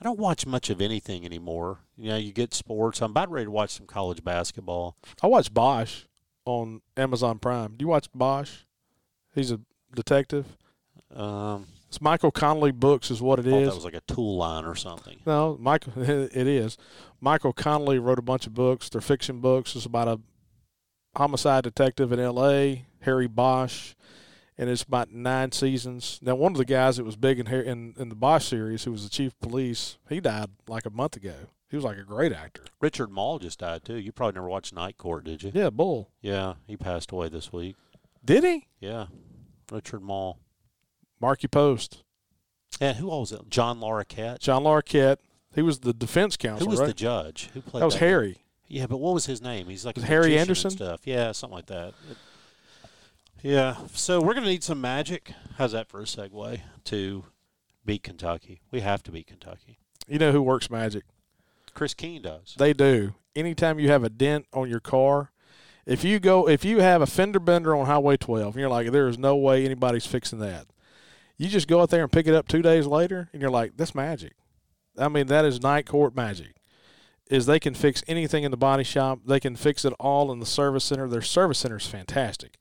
[0.00, 1.78] I don't watch much of anything anymore.
[1.96, 3.00] You know, you get sports.
[3.00, 4.96] I'm about ready to watch some college basketball.
[5.22, 6.02] I watch Bosch
[6.44, 7.74] on Amazon Prime.
[7.76, 8.62] Do you watch Bosch?
[9.34, 9.60] He's a
[9.94, 10.56] detective.
[11.14, 13.68] Um, it's Michael Connelly Books, is what it is.
[13.68, 15.20] That was like a tool line or something.
[15.26, 16.76] No, Michael, it is.
[17.20, 18.88] Michael Connelly wrote a bunch of books.
[18.88, 19.76] They're fiction books.
[19.76, 20.20] It's about a
[21.16, 22.86] homicide detective in L.A.
[23.02, 23.94] Harry Bosch,
[24.58, 26.18] and it's about nine seasons.
[26.20, 28.92] Now, one of the guys that was big in in, in the Bosch series, who
[28.92, 31.34] was the chief of police, he died like a month ago.
[31.70, 32.62] He was like a great actor.
[32.80, 33.96] Richard Moll just died too.
[33.96, 35.50] You probably never watched Night Court, did you?
[35.54, 36.10] Yeah, Bull.
[36.20, 37.76] Yeah, he passed away this week.
[38.24, 38.66] Did he?
[38.80, 39.06] Yeah,
[39.70, 40.38] Richard Moll.
[41.20, 42.02] Markie Post.
[42.80, 43.48] And who was it?
[43.48, 44.40] John Larroquette.
[44.40, 45.18] John Larroquette.
[45.54, 46.66] He was the defense counsel.
[46.66, 46.86] Who was right?
[46.86, 47.50] the judge?
[47.54, 47.86] Who played that?
[47.86, 48.32] Was that Harry.
[48.32, 48.40] Guy?
[48.66, 49.68] Yeah, but what was his name?
[49.68, 51.02] He's like Harry Anderson stuff.
[51.04, 51.88] Yeah, something like that.
[52.10, 52.16] It,
[53.42, 53.76] yeah.
[53.92, 55.32] So we're gonna need some magic.
[55.58, 57.24] How's that for a segue to
[57.84, 58.62] beat Kentucky?
[58.70, 59.78] We have to beat Kentucky.
[60.08, 61.04] You know who works magic?
[61.74, 62.54] Chris Keene does.
[62.58, 63.14] They do.
[63.36, 65.30] Anytime you have a dent on your car,
[65.86, 68.90] if you go, if you have a fender bender on Highway 12, and you're like,
[68.92, 70.66] there is no way anybody's fixing that.
[71.36, 73.76] You just go out there and pick it up two days later, and you're like,
[73.76, 74.34] that's magic.
[74.96, 76.56] I mean, that is night court magic.
[77.30, 79.20] Is they can fix anything in the body shop.
[79.26, 81.08] They can fix it all in the service center.
[81.08, 82.58] Their service center is fantastic.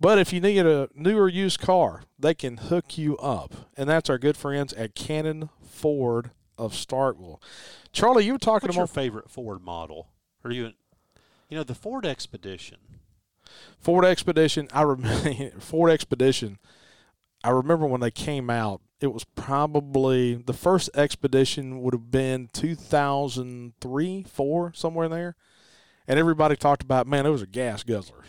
[0.00, 3.54] But if you need a new or used car, they can hook you up.
[3.76, 7.40] And that's our good friends at Cannon Ford of Starkville.
[7.92, 10.08] Charlie, you were talking What's about your favorite Ford model?
[10.42, 10.72] Are you,
[11.50, 12.78] you know, the Ford Expedition.
[13.78, 14.68] Ford Expedition.
[14.72, 16.58] I remember Ford Expedition
[17.42, 22.50] I remember when they came out, it was probably the first expedition would have been
[22.52, 25.36] 2003, 4, somewhere in there.
[26.06, 28.24] And everybody talked about, man, it was a gas guzzler.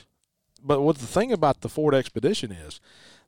[0.64, 2.80] But what the thing about the Ford Expedition is,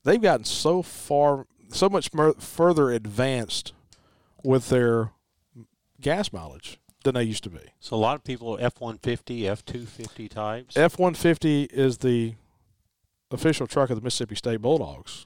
[0.04, 3.74] they've gotten so far, so much further advanced
[4.44, 5.12] with their
[6.00, 7.74] gas mileage than they used to be.
[7.80, 10.78] So a lot of people are F one fifty, F two fifty types.
[10.78, 12.36] F one fifty is the
[13.32, 15.26] official truck of the Mississippi State Bulldogs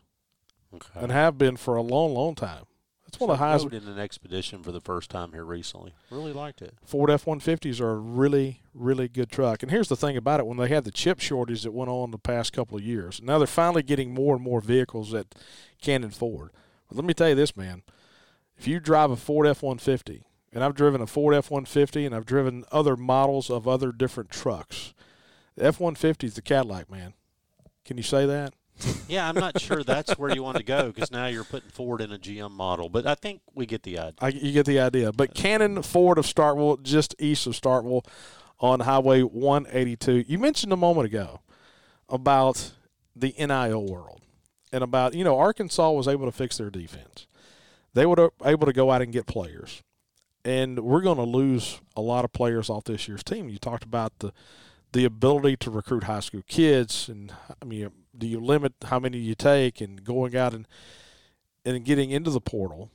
[0.74, 1.00] okay.
[1.00, 2.64] and have been for a long, long time.
[3.08, 3.64] It's one of the highest.
[3.64, 5.94] Rode in an expedition for the first time here recently.
[6.12, 6.76] Really liked it.
[6.84, 9.64] Ford F one fifties are a really, really good truck.
[9.64, 12.12] And here's the thing about it: when they had the chip shortage that went on
[12.12, 15.36] the past couple of years, now they're finally getting more and more vehicles at
[15.82, 16.52] Cannon Ford.
[16.90, 17.84] But let me tell you this, man:
[18.58, 21.64] if you drive a Ford F one fifty, and I've driven a Ford F one
[21.64, 24.94] fifty, and I've driven other models of other different trucks,
[25.56, 27.14] the F one fifty is the Cadillac, man.
[27.86, 28.54] Can you say that?
[29.08, 32.02] Yeah, I'm not sure that's where you want to go because now you're putting Ford
[32.02, 34.14] in a GM model, but I think we get the idea.
[34.20, 35.12] I, you get the idea.
[35.12, 38.06] But Cannon Ford of Starkville, just east of Starkville,
[38.60, 40.26] on Highway 182.
[40.28, 41.42] You mentioned a moment ago
[42.10, 42.74] about
[43.16, 44.22] the NIL world
[44.72, 47.28] and about you know Arkansas was able to fix their defense.
[47.94, 49.82] They were able to go out and get players,
[50.46, 53.50] and we're going to lose a lot of players off this year's team.
[53.50, 54.34] You talked about the
[54.94, 59.18] the ability to recruit high school kids, and I mean, do you limit how many
[59.18, 60.68] you take, and going out and
[61.66, 62.92] and getting into the portal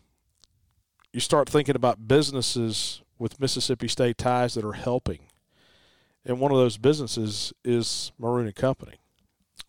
[1.13, 5.21] you start thinking about businesses with Mississippi State ties that are helping.
[6.25, 9.01] And one of those businesses is Maroon and Company.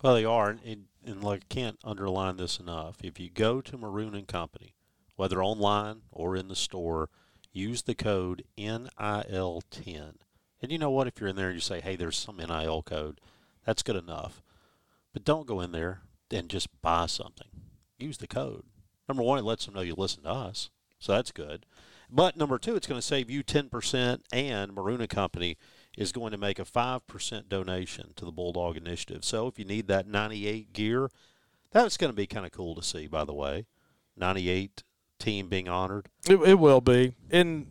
[0.02, 2.96] Well, they are, and, and like I can't underline this enough.
[3.02, 4.74] If you go to Maroon and Company,
[5.16, 7.10] whether online or in the store,
[7.52, 10.14] use the code NIL10.
[10.62, 11.06] And you know what?
[11.06, 13.20] If you're in there and you say, "Hey, there's some NIL code,"
[13.64, 14.42] that's good enough.
[15.14, 17.46] But don't go in there and just buy something.
[17.98, 18.64] Use the code.
[19.08, 20.68] Number one, it lets them know you listen to us.
[20.98, 21.64] So that's good.
[22.10, 25.56] But number two, it's going to save you 10%, and Maroon and Company
[25.96, 29.24] is going to make a 5% donation to the Bulldog Initiative.
[29.24, 31.08] So if you need that 98 gear,
[31.70, 33.66] that's going to be kind of cool to see, by the way.
[34.16, 34.82] 98
[35.18, 36.08] team being honored.
[36.28, 37.14] It, it will be.
[37.30, 37.66] And,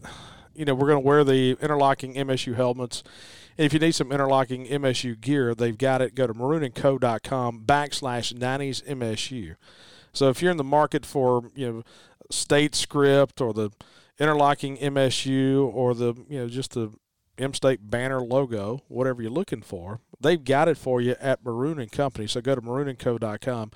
[0.53, 3.03] you know, we're going to wear the interlocking MSU helmets.
[3.57, 6.15] And if you need some interlocking MSU gear, they've got it.
[6.15, 9.55] Go to maroonandco.com backslash 90s MSU.
[10.11, 11.83] So if you're in the market for, you know,
[12.29, 13.71] state script or the
[14.19, 16.91] interlocking MSU or the you know just the
[17.37, 21.79] M State banner logo, whatever you're looking for, they've got it for you at Maroon
[21.79, 22.27] and Company.
[22.27, 23.71] So go to maroonandco.com.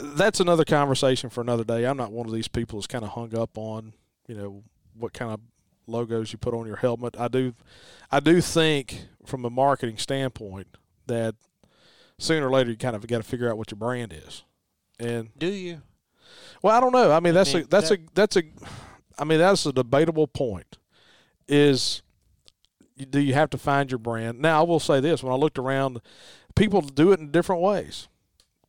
[0.00, 1.84] That's another conversation for another day.
[1.84, 3.94] I'm not one of these people that's kind of hung up on
[4.26, 4.62] you know
[4.94, 5.40] what kind of
[5.86, 7.16] logos you put on your helmet.
[7.18, 7.54] I do,
[8.10, 10.68] I do think from a marketing standpoint
[11.06, 11.34] that
[12.18, 14.44] sooner or later you kind of got to figure out what your brand is.
[14.98, 15.82] And do you?
[16.62, 17.10] Well, I don't know.
[17.10, 18.42] I mean, that's a that's a that's a.
[19.18, 20.78] I mean, that's a debatable point.
[21.48, 22.02] Is
[23.10, 24.40] do you have to find your brand?
[24.40, 26.00] Now, I will say this: when I looked around,
[26.54, 28.08] people do it in different ways.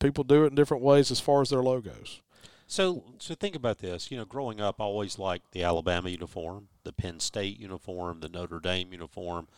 [0.00, 2.20] People do it in different ways as far as their logos.
[2.66, 4.10] So, so think about this.
[4.10, 8.28] You know, growing up, I always liked the Alabama uniform, the Penn State uniform, the
[8.28, 9.48] Notre Dame uniform,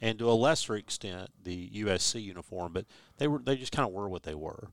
[0.00, 2.72] and to a lesser extent, the USC uniform.
[2.72, 2.86] But
[3.18, 4.70] they were they just kind of were what they were,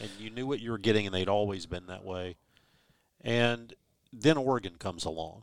[0.00, 2.36] and you knew what you were getting, and they'd always been that way.
[3.20, 3.74] And
[4.12, 5.42] then Oregon comes along,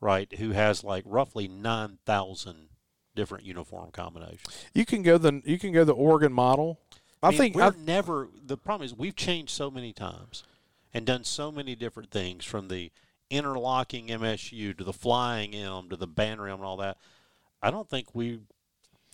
[0.00, 0.32] right?
[0.38, 2.68] Who has like roughly nine thousand
[3.14, 4.64] different uniform combinations.
[4.74, 6.80] You can go the you can go the Oregon model.
[7.22, 8.28] I, I mean, think we're I, never.
[8.44, 10.42] The problem is we've changed so many times,
[10.94, 12.90] and done so many different things from the
[13.30, 16.98] interlocking MSU to the flying M to the banner M and all that.
[17.62, 18.40] I don't think we.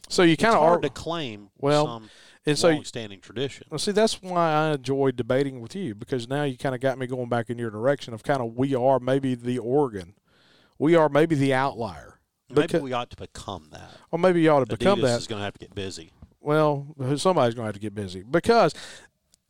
[0.09, 2.11] so you kind of hard are to claim well, some
[2.47, 3.67] and so long-standing tradition.
[3.71, 6.99] Well, see, that's why I enjoy debating with you because now you kind of got
[6.99, 10.15] me going back in your direction of kind of we are maybe the Oregon,
[10.79, 12.21] we are maybe the outlier.
[12.49, 13.91] Maybe Beca- we ought to become that.
[14.13, 15.19] or maybe you ought to become Adidas that.
[15.19, 16.13] is going to have to get busy.
[16.41, 18.73] Well, somebody's going to have to get busy because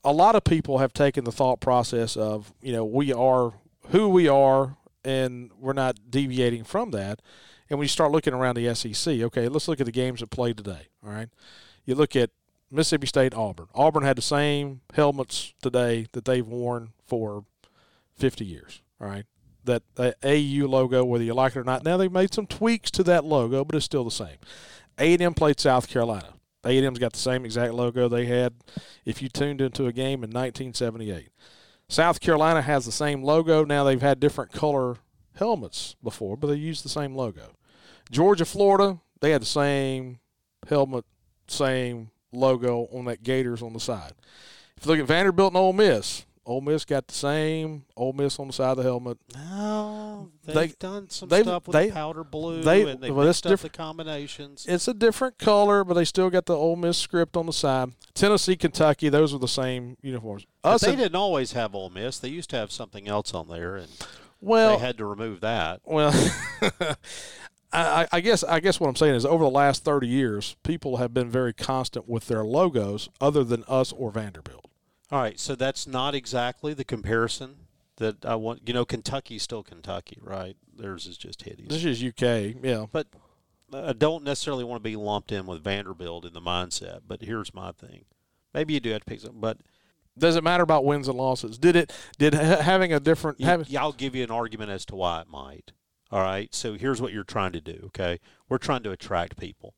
[0.02, 3.52] a lot of people have taken the thought process of, you know, we are
[3.90, 7.22] who we are and we're not deviating from that.
[7.68, 10.30] And when you start looking around the SEC, okay, let's look at the games that
[10.30, 10.88] played today.
[11.04, 11.28] All right.
[11.84, 12.30] You look at
[12.70, 13.68] Mississippi State, Auburn.
[13.74, 17.44] Auburn had the same helmets today that they've worn for
[18.16, 18.82] 50 years.
[19.00, 19.24] All right.
[19.64, 21.84] That, that AU logo, whether you like it or not.
[21.84, 24.36] Now they've made some tweaks to that logo, but it's still the same.
[24.98, 26.34] A&M played South Carolina.
[26.64, 28.54] A&M's got the same exact logo they had
[29.04, 31.28] if you tuned into a game in 1978.
[31.88, 33.64] South Carolina has the same logo.
[33.64, 34.96] Now they've had different color
[35.34, 37.52] helmets before, but they use the same logo.
[38.10, 40.18] Georgia, Florida, they had the same
[40.68, 41.04] helmet,
[41.48, 44.12] same logo on that Gators on the side.
[44.76, 48.38] If you look at Vanderbilt and Ole Miss, Ole Miss got the same Ole Miss
[48.38, 49.18] on the side of the helmet.
[49.34, 53.26] No, they've They- done some they've- stuff with they- powder blue, they- and they've well,
[53.26, 53.72] mixed up the different.
[53.76, 54.64] combinations.
[54.68, 57.92] It's a different color, but they still got the Ole Miss script on the side.
[58.14, 60.46] Tennessee, Kentucky, those are the same uniforms.
[60.62, 62.18] But Us they and- didn't always have Ole Miss.
[62.20, 63.88] They used to have something else on there, and
[64.40, 65.80] Well, they had to remove that.
[65.84, 66.12] Well,
[67.72, 70.98] I, I guess I guess what I'm saying is over the last 30 years, people
[70.98, 74.64] have been very constant with their logos, other than us or Vanderbilt.
[75.10, 77.56] All right, so that's not exactly the comparison
[77.96, 78.62] that I want.
[78.66, 80.56] You know, Kentucky's still Kentucky, right?
[80.76, 81.68] Theirs is just hideous.
[81.68, 82.86] This is UK, yeah.
[82.90, 83.06] But
[83.72, 87.00] I don't necessarily want to be lumped in with Vanderbilt in the mindset.
[87.06, 88.04] But here's my thing:
[88.52, 89.58] maybe you do have to pick something, but
[90.18, 91.58] does it matter about wins and losses?
[91.58, 91.92] Did it?
[92.18, 93.40] Did having a different?
[93.40, 95.72] You, having, I'll give you an argument as to why it might.
[96.10, 96.54] All right.
[96.54, 97.82] So here's what you're trying to do.
[97.86, 99.74] Okay, we're trying to attract people.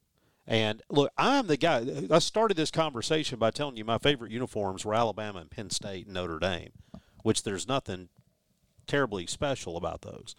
[0.48, 1.84] And look, I'm the guy.
[2.10, 6.06] I started this conversation by telling you my favorite uniforms were Alabama and Penn State
[6.06, 6.72] and Notre Dame,
[7.22, 8.08] which there's nothing
[8.86, 10.34] terribly special about those,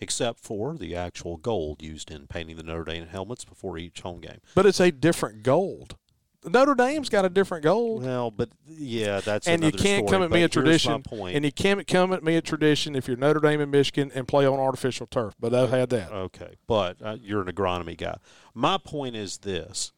[0.00, 4.22] except for the actual gold used in painting the Notre Dame helmets before each home
[4.22, 4.40] game.
[4.54, 5.96] But it's a different gold.
[6.44, 8.00] Notre Dame's got a different goal.
[8.00, 11.02] Well, but yeah, that's and you can't story, come at me a tradition.
[11.12, 14.26] And you can't come at me a tradition if you're Notre Dame and Michigan and
[14.26, 15.34] play on artificial turf.
[15.38, 16.10] But I've had that.
[16.12, 18.16] Okay, but uh, you're an agronomy guy.
[18.54, 19.92] My point is this: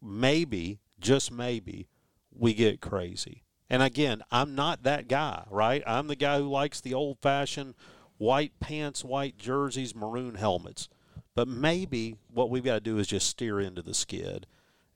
[0.00, 1.88] maybe, just maybe,
[2.32, 3.42] we get crazy.
[3.68, 5.82] And again, I'm not that guy, right?
[5.86, 7.74] I'm the guy who likes the old-fashioned
[8.16, 10.88] white pants, white jerseys, maroon helmets.
[11.34, 14.46] But maybe what we've got to do is just steer into the skid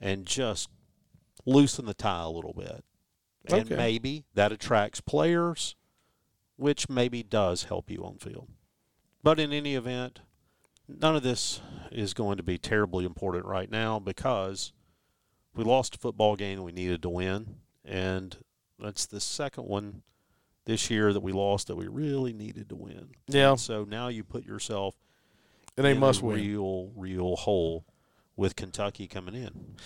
[0.00, 0.70] and just
[1.44, 2.84] loosen the tie a little bit.
[3.46, 3.76] And okay.
[3.76, 5.74] maybe that attracts players,
[6.56, 8.48] which maybe does help you on field.
[9.22, 10.20] But in any event,
[10.88, 14.72] none of this is going to be terribly important right now because
[15.54, 17.56] we lost a football game we needed to win.
[17.84, 18.36] And
[18.78, 20.02] that's the second one
[20.64, 23.08] this year that we lost that we really needed to win.
[23.26, 23.50] Yeah.
[23.50, 24.94] And so now you put yourself
[25.76, 26.36] in a must win.
[26.36, 27.84] real, real hole
[28.36, 29.76] with Kentucky coming in.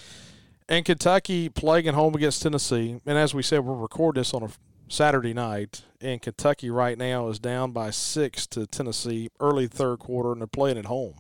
[0.69, 3.01] And Kentucky playing at home against Tennessee.
[3.07, 4.49] And as we said, we're recording this on a
[4.89, 5.83] Saturday night.
[6.01, 10.49] And Kentucky right now is down by six to Tennessee early third quarter, and they're
[10.49, 11.15] playing at home.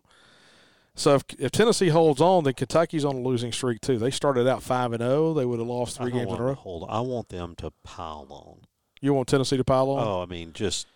[0.96, 3.98] So if, if Tennessee holds on, then Kentucky's on a losing streak too.
[3.98, 5.26] They started out five and zero.
[5.26, 5.34] Oh.
[5.34, 6.54] They would have lost three games in a row.
[6.54, 8.62] Hold, I want them to pile on.
[9.00, 10.06] You want Tennessee to pile on?
[10.06, 10.86] Oh, I mean, just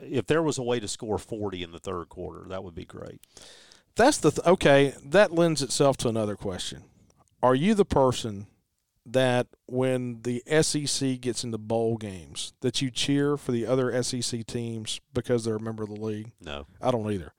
[0.00, 2.84] if there was a way to score forty in the third quarter, that would be
[2.84, 3.20] great.
[3.96, 4.94] That's the th- okay.
[5.04, 6.84] That lends itself to another question
[7.44, 8.46] are you the person
[9.04, 14.46] that when the SEC gets into bowl games that you cheer for the other SEC
[14.46, 16.32] teams because they're a member of the league?
[16.40, 17.34] No, I don't either.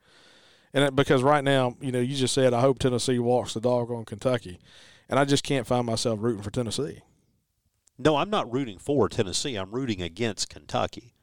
[0.75, 3.89] And because right now, you know, you just said I hope Tennessee walks the dog
[3.89, 4.59] on Kentucky,
[5.09, 7.01] and I just can't find myself rooting for Tennessee.
[7.97, 9.55] No, I'm not rooting for Tennessee.
[9.55, 11.15] I'm rooting against Kentucky.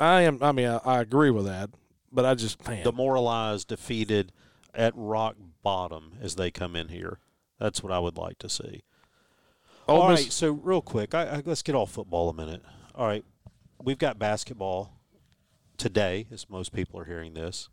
[0.00, 0.42] I am.
[0.42, 1.70] I mean, I, I agree with that,
[2.10, 2.82] but I just man.
[2.82, 4.32] demoralized, defeated,
[4.74, 7.20] at rock bottom as they come in here.
[7.58, 8.82] That's what I would like to see.
[9.86, 12.62] All right, so real quick, I, I, let's get off football a minute.
[12.94, 13.24] All right,
[13.82, 14.98] we've got basketball
[15.76, 17.68] today, as most people are hearing this.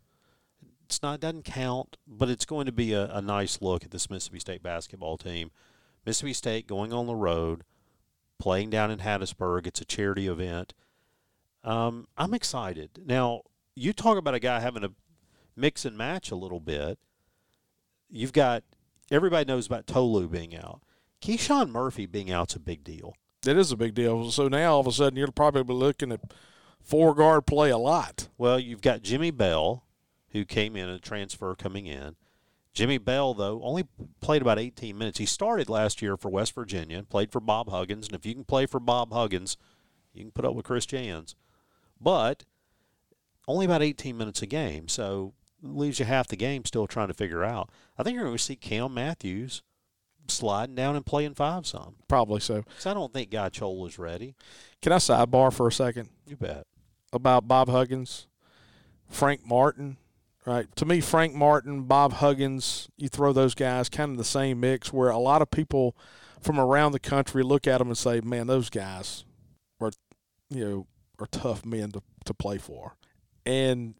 [0.84, 3.92] It's not it doesn't count, but it's going to be a, a nice look at
[3.92, 5.50] this Mississippi State basketball team.
[6.04, 7.64] Mississippi State going on the road,
[8.38, 9.66] playing down in Hattiesburg.
[9.66, 10.74] It's a charity event.
[11.64, 12.90] Um, I'm excited.
[13.06, 13.42] Now,
[13.74, 14.92] you talk about a guy having to
[15.56, 16.98] mix and match a little bit.
[18.10, 18.64] You've got
[19.12, 20.82] everybody knows about Tolu being out.
[21.20, 23.14] KeShawn Murphy being out's a big deal.
[23.46, 24.30] It is a big deal.
[24.30, 26.20] So now all of a sudden you're probably looking at
[26.82, 28.28] four guard play a lot.
[28.38, 29.84] Well, you've got Jimmy Bell,
[30.30, 32.16] who came in a transfer coming in.
[32.72, 33.84] Jimmy Bell, though, only
[34.20, 35.18] played about 18 minutes.
[35.18, 38.44] He started last year for West Virginia, played for Bob Huggins, and if you can
[38.44, 39.58] play for Bob Huggins,
[40.14, 41.34] you can put up with Chris Jans.
[42.00, 42.44] But
[43.46, 44.88] only about 18 minutes a game.
[44.88, 47.70] So leaves you half the game still trying to figure out.
[47.96, 49.62] I think you're going to see Cam Matthews
[50.28, 51.96] sliding down and playing five some.
[52.08, 52.62] Probably so.
[52.62, 54.34] Because I don't think Guy Chol is ready.
[54.80, 56.08] Can I sidebar for a second?
[56.26, 56.66] You bet.
[57.12, 58.26] About Bob Huggins,
[59.08, 59.98] Frank Martin,
[60.46, 60.66] right?
[60.76, 64.92] To me, Frank Martin, Bob Huggins, you throw those guys kind of the same mix
[64.92, 65.96] where a lot of people
[66.40, 69.24] from around the country look at them and say, man, those guys
[69.80, 69.90] are,
[70.48, 70.86] you know,
[71.18, 72.96] are tough men to, to play for.
[73.44, 73.94] And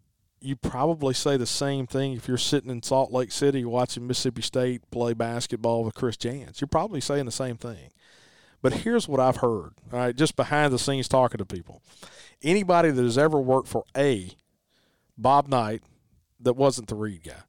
[0.45, 4.43] you probably say the same thing if you're sitting in Salt Lake City watching Mississippi
[4.43, 6.61] State play basketball with Chris Jans.
[6.61, 7.90] You're probably saying the same thing.
[8.61, 11.82] But here's what I've heard, all right, just behind the scenes talking to people.
[12.43, 14.32] Anybody that has ever worked for A,
[15.18, 15.82] Bob Knight,
[16.40, 17.43] that wasn't the Reed guy.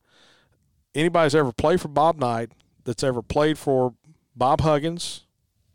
[0.95, 2.51] Anybody's ever played for Bob Knight,
[2.83, 3.93] that's ever played for
[4.35, 5.25] Bob Huggins,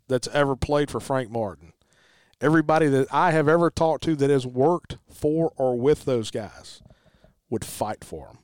[0.07, 1.73] that's ever played for Frank Martin.
[2.41, 6.81] Everybody that I have ever talked to that has worked for or with those guys
[7.49, 8.37] would fight for him,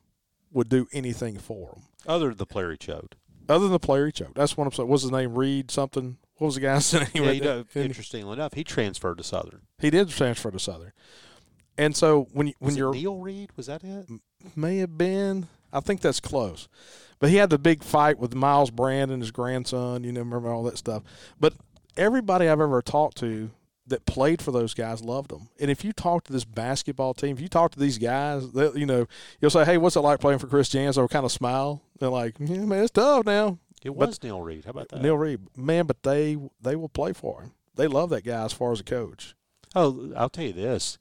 [0.51, 1.82] would do anything for him.
[2.08, 3.16] Other than the player he choked.
[3.47, 4.36] Other than the player he choked.
[4.36, 4.89] That's what I'm saying.
[4.89, 5.36] What's his name?
[5.36, 6.18] Reed something?
[6.38, 7.08] What was the guy's name?
[7.14, 9.62] Yeah, you know, interestingly enough, he transferred to Southern.
[9.80, 10.91] He did transfer to Southern.
[11.78, 14.08] And so when you, when Was you're Neil Reed, was that it?
[14.56, 15.47] may have been.
[15.74, 16.68] I think that's close.
[17.20, 20.03] But he had the big fight with Myles Brand and his grandson.
[20.03, 21.03] You know, remember all that stuff.
[21.39, 21.53] But
[21.97, 23.51] everybody I've ever talked to
[23.88, 25.49] that played for those guys loved them.
[25.59, 28.71] And if you talk to this basketball team, if you talk to these guys, they,
[28.73, 29.05] you know,
[29.39, 31.81] you'll say, "Hey, what's it like playing for Chris Jans?" They'll kind of smile.
[31.99, 34.65] They're like, "Yeah, man, it's tough now." It But- was Neil Reed.
[34.65, 35.01] How about that?
[35.03, 37.51] Neil Reed, man, but they they will play for him.
[37.75, 39.36] They love that guy as far as a coach.
[39.75, 40.97] Oh, I'll tell you this.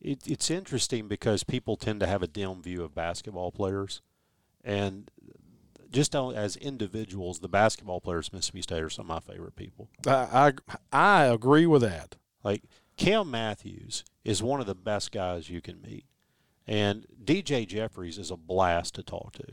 [0.00, 4.02] It, it's interesting because people tend to have a dim view of basketball players,
[4.62, 5.10] and
[5.94, 9.88] just as individuals, the basketball players Mississippi State are some of my favorite people.
[10.06, 12.16] I I, I agree with that.
[12.42, 12.64] Like
[12.96, 16.04] Cam Matthews is one of the best guys you can meet,
[16.66, 19.46] and DJ Jeffries is a blast to talk to.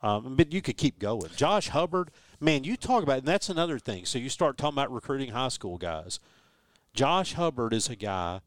[0.00, 1.30] Um, but you could keep going.
[1.34, 4.04] Josh Hubbard, man, you talk about, and that's another thing.
[4.04, 6.20] So you start talking about recruiting high school guys.
[6.92, 8.40] Josh Hubbard is a guy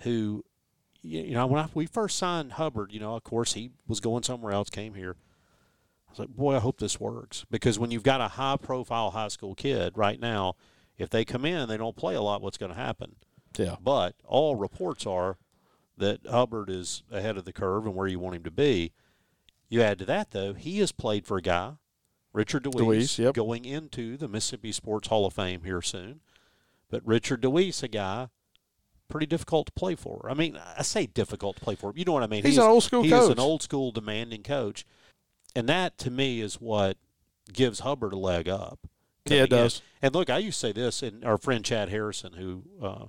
[0.00, 0.44] who,
[1.02, 4.00] you you know, when I, we first signed Hubbard, you know, of course he was
[4.00, 5.14] going somewhere else, came here.
[6.18, 9.54] Was like, boy, I hope this works because when you've got a high-profile high school
[9.54, 10.54] kid right now,
[10.96, 12.40] if they come in, they don't play a lot.
[12.40, 13.16] What's going to happen?
[13.58, 13.76] Yeah.
[13.82, 15.36] But all reports are
[15.98, 18.92] that Hubbard is ahead of the curve and where you want him to be.
[19.68, 21.72] You add to that, though, he has played for a guy,
[22.32, 23.34] Richard DeWeese, DeWeese, yep.
[23.34, 26.20] going into the Mississippi Sports Hall of Fame here soon.
[26.88, 28.28] But Richard DeWeese, a guy
[29.08, 30.26] pretty difficult to play for.
[30.30, 31.92] I mean, I say difficult to play for.
[31.96, 32.44] You know what I mean?
[32.44, 33.24] He's He an old school he coach.
[33.24, 34.84] is an old school demanding coach.
[35.56, 36.96] And that, to me, is what
[37.52, 38.78] gives Hubbard a leg up.
[39.24, 39.64] Yeah, it coming in.
[39.64, 39.82] does.
[40.02, 43.06] And look, I used to say this, and our friend Chad Harrison, who uh,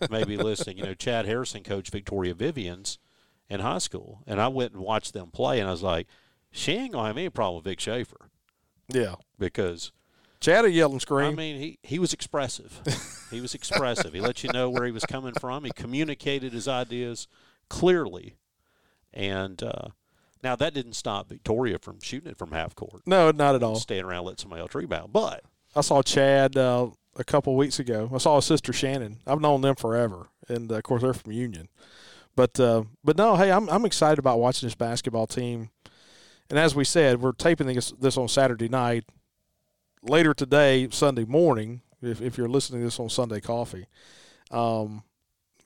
[0.10, 2.98] may be listening, you know, Chad Harrison coached Victoria Vivians
[3.48, 6.06] in high school, and I went and watched them play, and I was like,
[6.50, 8.30] she ain't gonna have any problem with Vic Schaefer
[8.88, 9.16] Yeah.
[9.38, 9.92] because
[10.40, 11.32] Chad will yell and scream.
[11.32, 12.80] I mean he he was expressive.
[13.30, 14.12] he was expressive.
[14.14, 15.64] He let you know where he was coming from.
[15.64, 17.28] He communicated his ideas
[17.68, 18.36] clearly,
[19.12, 19.88] and uh,
[20.42, 23.76] now that didn't stop Victoria from shooting it from half court, no, not at all.
[23.76, 25.44] staying around, let somebody else rebound, but.
[25.74, 28.10] I saw Chad uh, a couple weeks ago.
[28.12, 29.18] I saw his sister Shannon.
[29.26, 31.68] I've known them forever, and uh, of course they're from Union.
[32.34, 35.70] But uh, but no, hey, I'm I'm excited about watching this basketball team.
[36.48, 39.04] And as we said, we're taping this this on Saturday night.
[40.02, 43.86] Later today, Sunday morning, if if you're listening to this on Sunday Coffee,
[44.50, 45.02] um,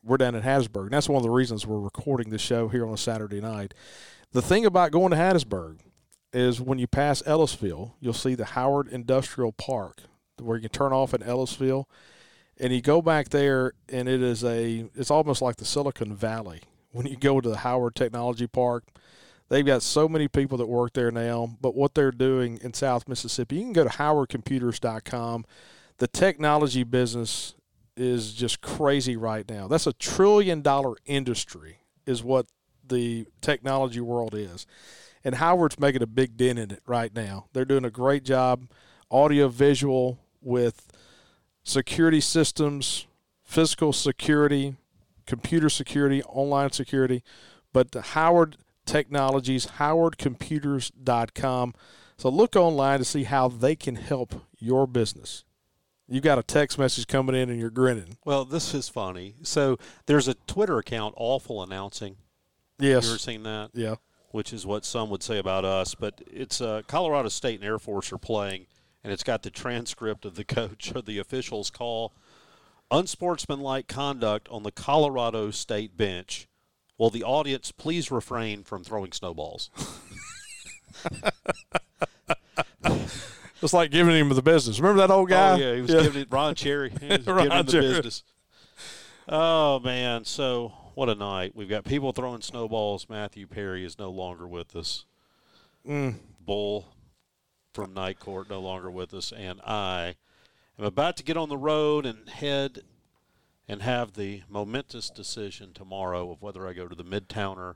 [0.02, 0.84] we're down in Hattiesburg.
[0.84, 3.72] And that's one of the reasons we're recording this show here on a Saturday night.
[4.34, 5.78] The thing about going to Hattiesburg
[6.32, 10.02] is when you pass Ellisville, you'll see the Howard Industrial Park
[10.42, 11.84] where you can turn off in Ellisville,
[12.58, 16.62] and you go back there, and it is a it's almost like the Silicon Valley
[16.90, 18.82] when you go to the Howard Technology Park.
[19.50, 23.06] They've got so many people that work there now, but what they're doing in South
[23.06, 25.44] Mississippi, you can go to howardcomputers.com.
[25.98, 27.54] The technology business
[27.96, 29.68] is just crazy right now.
[29.68, 32.46] That's a trillion dollar industry, is what
[32.88, 34.66] the technology world is.
[35.24, 37.46] And Howard's making a big dent in it right now.
[37.52, 38.68] They're doing a great job,
[39.10, 40.92] audio visual with
[41.62, 43.06] security systems,
[43.42, 44.76] physical security,
[45.26, 47.22] computer security, online security.
[47.72, 51.74] But the Howard Technologies, howardcomputers.com.
[52.16, 55.44] So look online to see how they can help your business.
[56.06, 58.18] You got a text message coming in and you're grinning.
[58.26, 59.36] Well, this is funny.
[59.42, 62.16] So there's a Twitter account, Awful Announcing.
[62.78, 63.20] You ever Yes.
[63.22, 63.70] seen that?
[63.74, 63.96] Yeah.
[64.30, 67.78] Which is what some would say about us, but it's uh, Colorado State and Air
[67.78, 68.66] Force are playing,
[69.04, 72.12] and it's got the transcript of the coach or the officials call
[72.90, 76.48] unsportsmanlike conduct on the Colorado State bench.
[76.98, 79.70] Will the audience please refrain from throwing snowballs?
[83.62, 84.78] It's like giving him the business.
[84.78, 85.52] Remember that old guy?
[85.52, 86.90] Oh yeah, he was giving it Ron Cherry.
[87.00, 87.86] He was Ron giving him the Cherry.
[87.94, 88.22] business.
[89.26, 91.52] Oh man, so what a night.
[91.54, 93.06] We've got people throwing snowballs.
[93.08, 95.04] Matthew Perry is no longer with us.
[95.86, 96.16] Mm.
[96.40, 96.88] Bull
[97.72, 100.14] from Night Court no longer with us, and I
[100.78, 102.80] am about to get on the road and head
[103.66, 107.74] and have the momentous decision tomorrow of whether I go to the Midtowner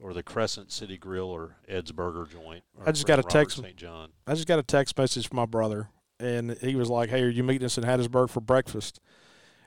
[0.00, 2.64] or the Crescent City Grill or Ed's Burger Joint.
[2.84, 3.76] I just got a Robert text- St.
[3.76, 4.10] John.
[4.26, 7.28] I just got a text message from my brother, and he was like, "Hey, are
[7.28, 9.00] you meeting us in Hattiesburg for breakfast?"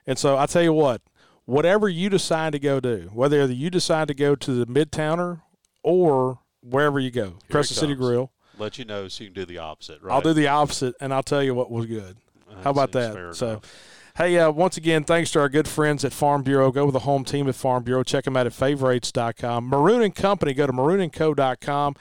[0.06, 1.02] And so I tell you what,
[1.46, 5.42] whatever you decide to go do, whether you decide to go to the Midtowner
[5.84, 7.96] or wherever you go, it Crescent City.
[7.96, 10.14] Grill, Let you know so you can do the opposite, right?
[10.14, 12.18] I'll do the opposite, and I'll tell you what was good.
[12.64, 13.36] How about that?
[13.36, 13.74] So, enough.
[14.18, 16.72] hey, uh, once again, thanks to our good friends at Farm Bureau.
[16.72, 18.04] Go with the home team at Farm Bureau.
[18.04, 19.66] Check them out at favorites.com.
[19.68, 21.96] Maroon and Company, go to maroonandco.com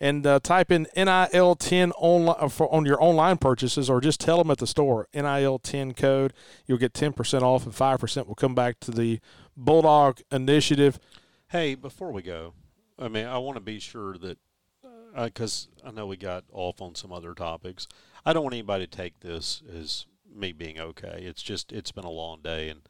[0.00, 4.50] and uh, type in NIL10 online, for, on your online purchases or just tell them
[4.50, 6.32] at the store, NIL10 code.
[6.66, 9.20] You'll get 10% off and 5% will come back to the
[9.56, 10.98] Bulldog initiative.
[11.48, 12.54] Hey, before we go,
[12.98, 14.38] I mean, I want to be sure that
[15.16, 17.88] because uh, I know we got off on some other topics.
[18.24, 21.22] I don't want anybody to take this as me being okay.
[21.22, 22.82] It's just it's been a long day and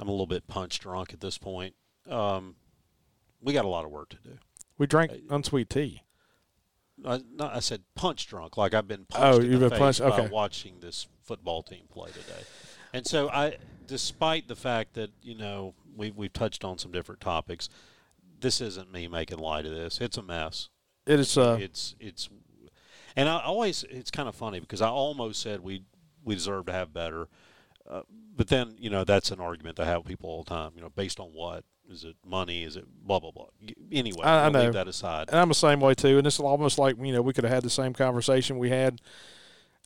[0.00, 1.74] I'm a little bit punch drunk at this point.
[2.08, 2.56] Um,
[3.40, 4.38] we got a lot of work to do.
[4.78, 6.02] We drank unsweet tea.
[7.04, 10.00] I, no, I said punch drunk, like I've been Oh, punched in you've been punched?
[10.00, 10.28] by Okay.
[10.28, 12.44] watching this football team play today.
[12.92, 17.20] And so I, despite the fact that you know we we've touched on some different
[17.20, 17.68] topics,
[18.40, 20.00] this isn't me making light of this.
[20.00, 20.68] It's a mess.
[21.06, 21.36] It is.
[21.36, 22.28] Uh, it's it's,
[23.16, 25.82] and I always it's kind of funny because I almost said we
[26.24, 27.28] we deserve to have better,
[27.88, 28.02] uh,
[28.36, 30.72] but then you know that's an argument I have people all the time.
[30.74, 32.16] You know, based on what is it?
[32.26, 32.62] Money?
[32.64, 33.46] Is it blah blah blah?
[33.90, 34.62] Anyway, I- I know.
[34.64, 35.28] leave that aside.
[35.30, 36.18] and I'm the same way too.
[36.18, 39.00] And it's almost like you know we could have had the same conversation we had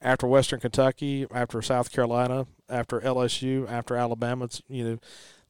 [0.01, 4.47] after Western Kentucky, after South Carolina, after LSU, after Alabama.
[4.47, 4.99] It's, you know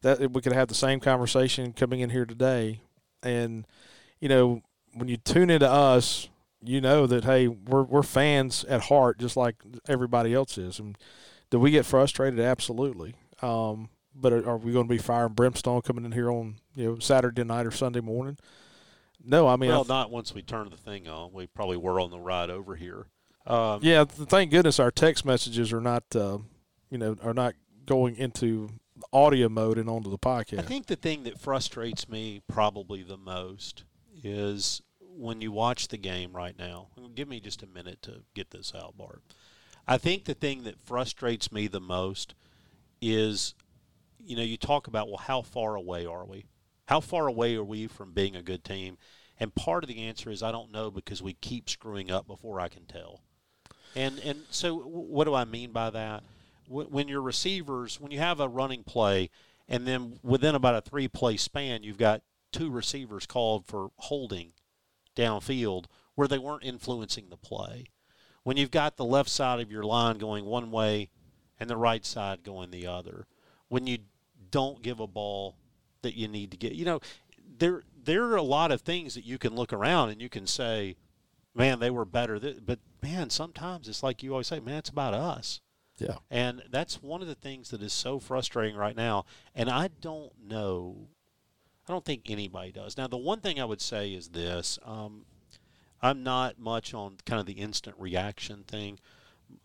[0.02, 2.80] that we could have the same conversation coming in here today.
[3.22, 3.66] And
[4.20, 4.62] you know
[4.94, 6.28] when you tune into us,
[6.62, 9.56] you know that hey we're we're fans at heart, just like
[9.88, 10.78] everybody else is.
[10.78, 10.98] And
[11.50, 12.40] do we get frustrated?
[12.40, 13.14] Absolutely.
[13.40, 16.56] Um, but are, are we going to be fire and brimstone coming in here on
[16.74, 18.38] you know Saturday night or Sunday morning?
[19.24, 21.32] No, I mean I well, not once we turn the thing on.
[21.32, 23.06] We probably were on the ride over here.
[23.46, 26.38] Um, Yeah, th- thank goodness our text messages are not, uh,
[26.90, 27.54] you know, are not
[27.86, 28.70] going into
[29.12, 30.58] audio mode and onto the podcast.
[30.60, 33.84] I think the thing that frustrates me probably the most
[34.22, 36.88] is when you watch the game right now.
[37.14, 39.22] Give me just a minute to get this out, Bart.
[39.86, 42.34] I think the thing that frustrates me the most
[43.00, 43.54] is,
[44.24, 46.44] you know, you talk about, well, how far away are we?
[46.86, 48.98] How far away are we from being a good team?
[49.38, 52.60] And part of the answer is I don't know because we keep screwing up before
[52.60, 53.22] I can tell.
[53.94, 56.22] And and so what do I mean by that?
[56.66, 59.30] Wh- When your receivers, when you have a running play,
[59.68, 64.52] and then within about a three play span, you've got two receivers called for holding
[65.16, 67.86] downfield where they weren't influencing the play.
[68.44, 71.10] When you've got the left side of your line going one way
[71.58, 73.26] and the right side going the other.
[73.68, 73.98] When you
[74.52, 75.56] don't give a ball
[76.02, 77.00] that you need to get, you know,
[77.58, 80.46] there there are a lot of things that you can look around and you can
[80.46, 80.96] say,
[81.54, 82.38] man, they were better.
[82.64, 85.60] But man, sometimes it's like you always say, man, it's about us.
[85.98, 89.24] yeah, And that's one of the things that is so frustrating right now.
[89.54, 91.08] And I don't know,
[91.88, 92.96] I don't think anybody does.
[92.96, 95.24] Now, the one thing I would say is this um,
[96.00, 98.98] I'm not much on kind of the instant reaction thing.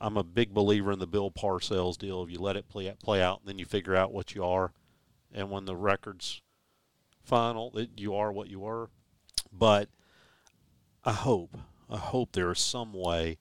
[0.01, 2.21] I'm a big believer in the Bill Parcells deal.
[2.23, 4.73] If you let it play, play out, and then you figure out what you are.
[5.34, 6.41] And when the record's
[7.23, 8.89] final, that you are what you were.
[9.51, 9.89] But
[11.03, 11.57] I hope,
[11.89, 13.38] I hope there is some way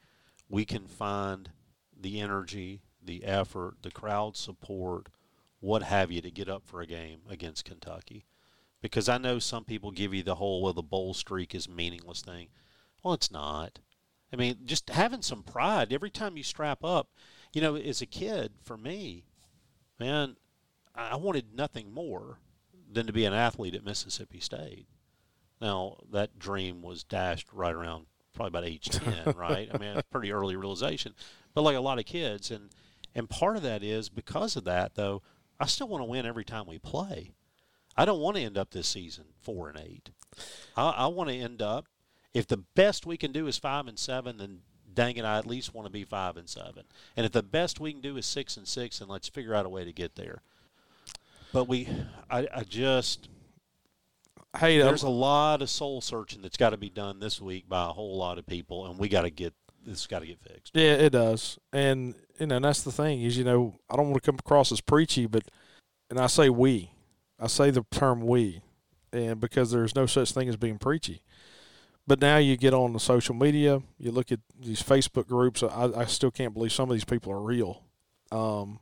[0.48, 1.50] we can find
[1.98, 5.08] the energy, the effort, the crowd support,
[5.60, 8.26] what have you, to get up for a game against Kentucky.
[8.82, 12.22] Because I know some people give you the whole, well, the bowl streak is meaningless
[12.22, 12.48] thing.
[13.02, 13.78] Well, it's not.
[14.32, 17.08] I mean, just having some pride every time you strap up.
[17.52, 19.24] You know, as a kid, for me,
[19.98, 20.36] man,
[20.96, 22.38] I wanted nothing more
[22.90, 24.86] than to be an athlete at Mississippi State.
[25.60, 29.68] Now, that dream was dashed right around probably about age 10, right?
[29.72, 31.14] I mean, pretty early realization.
[31.54, 32.70] But like a lot of kids, and,
[33.14, 35.22] and part of that is because of that, though,
[35.58, 37.32] I still want to win every time we play.
[37.96, 40.10] I don't want to end up this season 4 and 8.
[40.76, 41.86] I, I want to end up,
[42.34, 44.58] if the best we can do is 5 and 7, then
[44.92, 46.84] dang it, I at least want to be 5 and 7.
[47.16, 49.64] And if the best we can do is 6 and 6, then let's figure out
[49.64, 50.42] a way to get there.
[51.52, 51.88] But we,
[52.30, 53.28] I, I just,
[54.58, 57.68] hey, uh, there's a lot of soul searching that's got to be done this week
[57.68, 60.40] by a whole lot of people, and we got to get this got to get
[60.40, 60.72] fixed.
[60.74, 64.10] yeah, it does, and you know, and that's the thing is, you know, I don't
[64.10, 65.44] want to come across as preachy, but
[66.10, 66.90] and I say we,
[67.38, 68.62] I say the term we,
[69.12, 71.22] and because there's no such thing as being preachy.
[72.06, 75.62] But now you get on the social media, you look at these Facebook groups.
[75.62, 77.82] I, I still can't believe some of these people are real.
[78.30, 78.78] Um,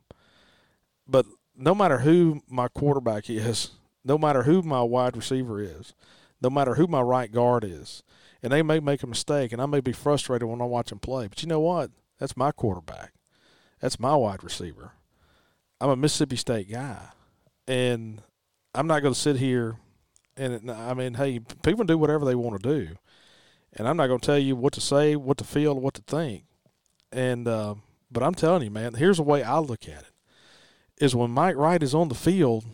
[1.07, 1.25] but
[1.57, 3.71] no matter who my quarterback is,
[4.03, 5.93] no matter who my wide receiver is,
[6.41, 8.03] no matter who my right guard is,
[8.43, 10.99] and they may make a mistake, and I may be frustrated when I watch them
[10.99, 11.27] play.
[11.27, 11.91] But you know what?
[12.19, 13.13] That's my quarterback.
[13.79, 14.91] That's my wide receiver.
[15.81, 17.09] I'm a Mississippi State guy,
[17.67, 18.21] and
[18.73, 19.77] I'm not going to sit here
[20.37, 22.95] and I mean, hey, people do whatever they want to do,
[23.73, 26.01] and I'm not going to tell you what to say, what to feel, what to
[26.01, 26.43] think.
[27.11, 27.75] And uh,
[28.11, 30.11] but I'm telling you, man, here's the way I look at it:
[30.99, 32.65] is when Mike Wright is on the field,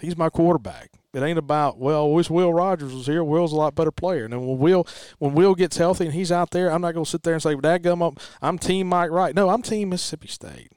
[0.00, 0.90] he's my quarterback.
[1.12, 3.24] It ain't about well, I wish Will Rogers was here.
[3.24, 4.24] Will's a lot better player.
[4.24, 4.86] And then when Will
[5.18, 7.54] when Will gets healthy and he's out there, I'm not to sit there and say,
[7.54, 10.72] "That gum up, I'm Team Mike Wright." No, I'm Team Mississippi State.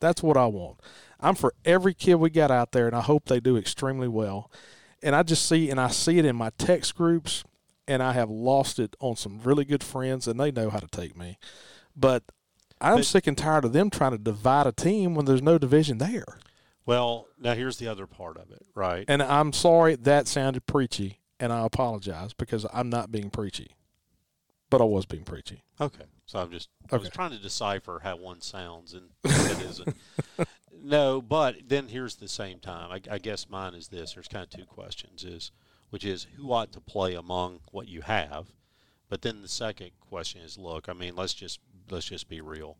[0.00, 0.80] That's what I want.
[1.20, 4.50] I'm for every kid we got out there, and I hope they do extremely well.
[5.02, 7.44] And I just see, and I see it in my text groups,
[7.86, 10.88] and I have lost it on some really good friends, and they know how to
[10.88, 11.38] take me.
[11.94, 12.24] But
[12.82, 15.56] I'm But- sick and tired of them trying to divide a team when there's no
[15.58, 16.38] division there.
[16.84, 19.04] Well, now here's the other part of it, right?
[19.06, 23.76] And I'm sorry that sounded preachy, and I apologize because I'm not being preachy,
[24.68, 25.62] but I was being preachy.
[25.80, 26.04] Okay.
[26.26, 29.96] So I'm just I was trying to decipher how one sounds and it isn't.
[30.82, 32.90] no, but then here's the same time.
[32.90, 34.14] I, I guess mine is this.
[34.14, 35.52] There's kind of two questions, is
[35.90, 38.46] which is who ought to play among what you have,
[39.12, 41.60] but then the second question is, look, I mean, let's just
[41.90, 42.78] let's just be real.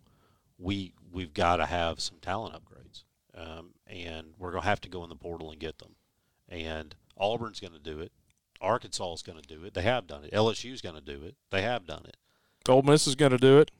[0.58, 3.04] We we've got to have some talent upgrades,
[3.34, 5.94] um, and we're gonna have to go in the portal and get them.
[6.48, 8.12] And Auburn's going to do it.
[8.62, 9.74] Arkansas is going to do it.
[9.74, 10.32] They have done it.
[10.32, 11.36] LSU is going to do it.
[11.50, 12.16] They have done it.
[12.66, 13.70] Ole Miss is going to do it.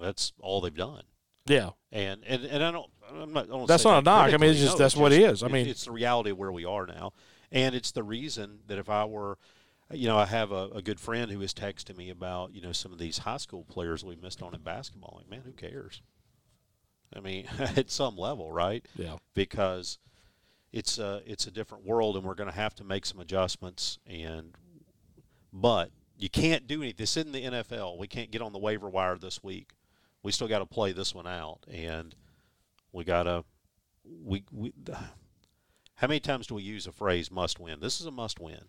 [0.00, 1.02] That's all they've done.
[1.46, 1.70] Yeah.
[1.90, 2.88] And and, and I don't.
[3.10, 3.46] I'm not.
[3.46, 4.32] I don't That's not a knock.
[4.32, 5.42] I mean, it's just- No, that's what it is.
[5.42, 7.14] I mean- it's the reality of where we are now,
[7.50, 9.38] and it's the reason that if I were,
[9.92, 12.72] you know, I have a, a good friend who is texting me about you know
[12.72, 15.14] some of these high school players we missed on in basketball.
[15.16, 16.02] Like, man, who cares?
[17.14, 18.86] I mean, at some level, right?
[18.96, 19.16] Yeah.
[19.34, 19.98] because
[20.72, 23.98] it's a it's a different world, and we're going to have to make some adjustments.
[24.06, 24.54] And
[25.52, 26.96] but you can't do anything.
[26.98, 27.98] This isn't the NFL.
[27.98, 29.72] We can't get on the waiver wire this week.
[30.22, 32.14] We still got to play this one out, and
[32.92, 33.44] we got to
[34.04, 34.72] we we.
[35.94, 37.80] How many times do we use a phrase "must win"?
[37.80, 38.66] This is a must win.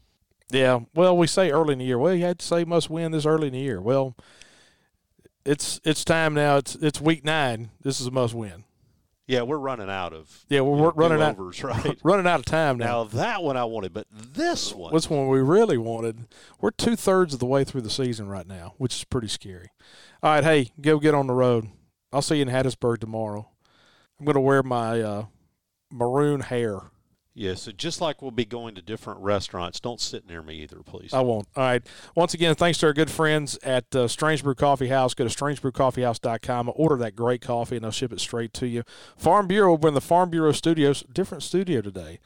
[0.52, 0.80] Yeah.
[0.96, 1.98] Well, we say early in the year.
[1.98, 3.82] Well, you had to say must win this early in the year.
[3.82, 4.16] Well,
[5.46, 6.58] it's it's time now.
[6.58, 7.72] It's it's week nine.
[7.82, 8.64] This is a must win.
[9.30, 12.00] Yeah, we're running out of Yeah, we're, we're running out right?
[12.04, 12.86] running out of time now.
[12.86, 16.26] now that one I wanted, but this one, What's one we really wanted?
[16.60, 19.70] We're two thirds of the way through the season right now, which is pretty scary.
[20.24, 21.68] All right, hey, go get on the road.
[22.12, 23.48] I'll see you in Hattiesburg tomorrow.
[24.20, 25.26] I'm going to wear my uh,
[25.92, 26.90] maroon hair.
[27.40, 27.56] Yeah.
[27.56, 31.14] So just like we'll be going to different restaurants, don't sit near me either, please.
[31.14, 31.48] I won't.
[31.56, 31.82] All right.
[32.14, 35.14] Once again, thanks to our good friends at uh, Strange Brew Coffee House.
[35.14, 36.72] Go to strangebrewcoffeehouse.com.
[36.76, 38.84] Order that great coffee, and they'll ship it straight to you.
[39.16, 41.04] Farm Bureau, we're in the Farm Bureau studios.
[41.04, 42.20] Different studio today.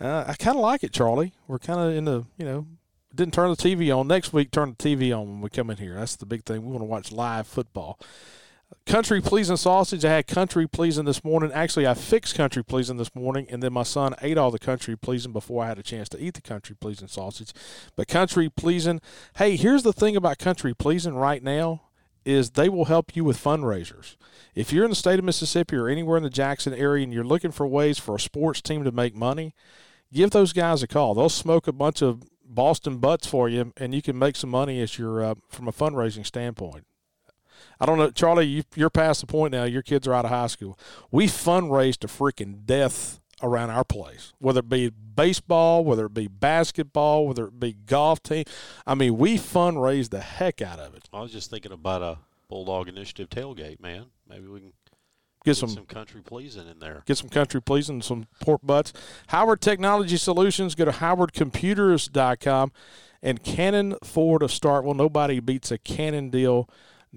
[0.00, 1.34] Uh, I kind of like it, Charlie.
[1.46, 2.66] We're kind of in the, you know,
[3.14, 4.08] didn't turn the TV on.
[4.08, 5.96] Next week, turn the TV on when we come in here.
[5.96, 6.64] That's the big thing.
[6.64, 7.98] We want to watch live football.
[8.84, 10.04] Country pleasing sausage.
[10.04, 11.52] I had country pleasing this morning.
[11.52, 14.96] Actually, I fixed country pleasing this morning, and then my son ate all the country
[14.96, 17.52] pleasing before I had a chance to eat the country pleasing sausage.
[17.96, 19.00] But country pleasing,
[19.36, 21.82] hey, here's the thing about country pleasing right now
[22.24, 24.16] is they will help you with fundraisers.
[24.54, 27.24] If you're in the state of Mississippi or anywhere in the Jackson area and you're
[27.24, 29.54] looking for ways for a sports team to make money,
[30.12, 31.14] give those guys a call.
[31.14, 34.80] They'll smoke a bunch of Boston butts for you, and you can make some money
[34.80, 36.84] as your uh, from a fundraising standpoint.
[37.80, 38.46] I don't know, Charlie.
[38.46, 39.64] You, you're past the point now.
[39.64, 40.78] Your kids are out of high school.
[41.10, 46.26] We fundraised to freaking death around our place, whether it be baseball, whether it be
[46.26, 48.44] basketball, whether it be golf team.
[48.86, 51.08] I mean, we fundraised the heck out of it.
[51.12, 54.06] I was just thinking about a Bulldog Initiative tailgate, man.
[54.28, 54.72] Maybe we can
[55.44, 57.02] Get get some some country pleasing in there.
[57.06, 58.92] get some country pleasing, some pork butts.
[59.28, 60.74] Howard Technology Solutions.
[60.74, 62.72] Go to howardcomputers.com
[63.22, 64.96] and Cannon Ford of Starkville.
[64.96, 66.68] Nobody beats a Cannon deal.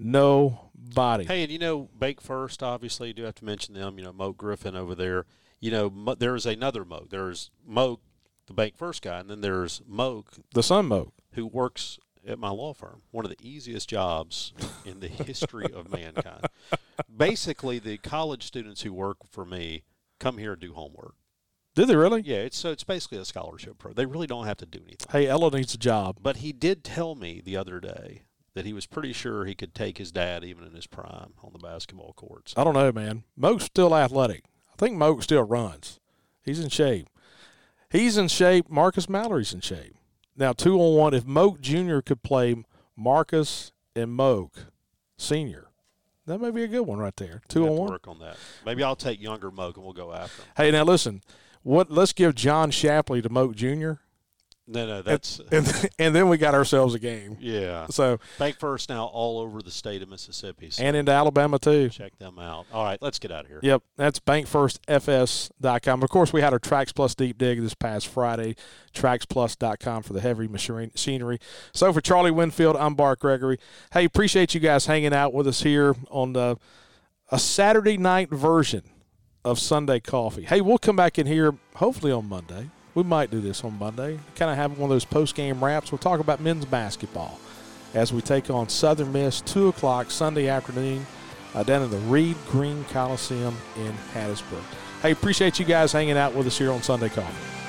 [0.02, 1.24] Nobody.
[1.24, 3.98] Hey, and you know, Bank First, obviously, you do have to mention them.
[3.98, 5.26] You know, Moak Griffin over there.
[5.60, 7.10] You know, Mo- there's another Moak.
[7.10, 8.00] There's Moak,
[8.46, 11.12] the Bank First guy, and then there's Moak, The son Moak.
[11.32, 13.02] who works at my law firm.
[13.10, 14.52] One of the easiest jobs
[14.84, 16.46] in the history of mankind.
[17.16, 19.82] Basically, the college students who work for me
[20.18, 21.14] come here and do homework.
[21.74, 22.22] Did they really?
[22.22, 23.94] Yeah, it's so it's basically a scholarship program.
[23.96, 25.06] They really don't have to do anything.
[25.12, 26.18] Hey, Ella needs a job.
[26.20, 28.22] But he did tell me the other day
[28.54, 31.52] that he was pretty sure he could take his dad even in his prime on
[31.52, 32.54] the basketball courts.
[32.56, 33.24] I don't know, man.
[33.36, 34.44] Moak's still athletic.
[34.72, 36.00] I think Moak still runs.
[36.42, 37.08] He's in shape.
[37.90, 38.70] He's in shape.
[38.70, 39.94] Marcus Mallory's in shape.
[40.36, 41.14] Now, two on one.
[41.14, 42.00] If Moak Jr.
[42.00, 42.56] could play
[42.96, 44.66] Marcus and Moak
[45.18, 45.68] Senior,
[46.26, 47.42] that may be a good one right there.
[47.48, 47.90] Two on one.
[47.90, 48.36] work on that.
[48.64, 50.48] Maybe I'll take younger Moak and we'll go after him.
[50.56, 51.22] Hey, now listen.
[51.62, 51.90] What?
[51.90, 53.94] Let's give John Shapley to Moak Jr.
[54.72, 57.36] No, no, that's and and then we got ourselves a game.
[57.40, 57.86] yeah.
[57.90, 60.70] So Bank First now all over the state of Mississippi.
[60.70, 61.88] So and into Alabama too.
[61.88, 62.66] check them out.
[62.72, 63.58] All right, let's get out of here.
[63.62, 66.02] Yep, that's bankfirstfs.com.
[66.02, 68.54] Of course, we had our Tracks Plus Deep Dig this past Friday,
[68.94, 71.38] tracksplus.com for the heavy machinery.
[71.72, 73.58] So for Charlie Winfield, I'm Bart Gregory.
[73.92, 76.58] Hey, appreciate you guys hanging out with us here on the,
[77.30, 78.82] a Saturday night version
[79.44, 80.44] of Sunday Coffee.
[80.44, 82.70] Hey, we'll come back in here hopefully on Monday.
[82.94, 84.18] We might do this on Monday.
[84.34, 85.92] Kind of have one of those post game wraps.
[85.92, 87.38] We'll talk about men's basketball
[87.94, 91.06] as we take on Southern Miss, 2 o'clock Sunday afternoon
[91.54, 94.62] uh, down in the Reed Green Coliseum in Hattiesburg.
[95.02, 97.59] Hey, appreciate you guys hanging out with us here on Sunday Coffee.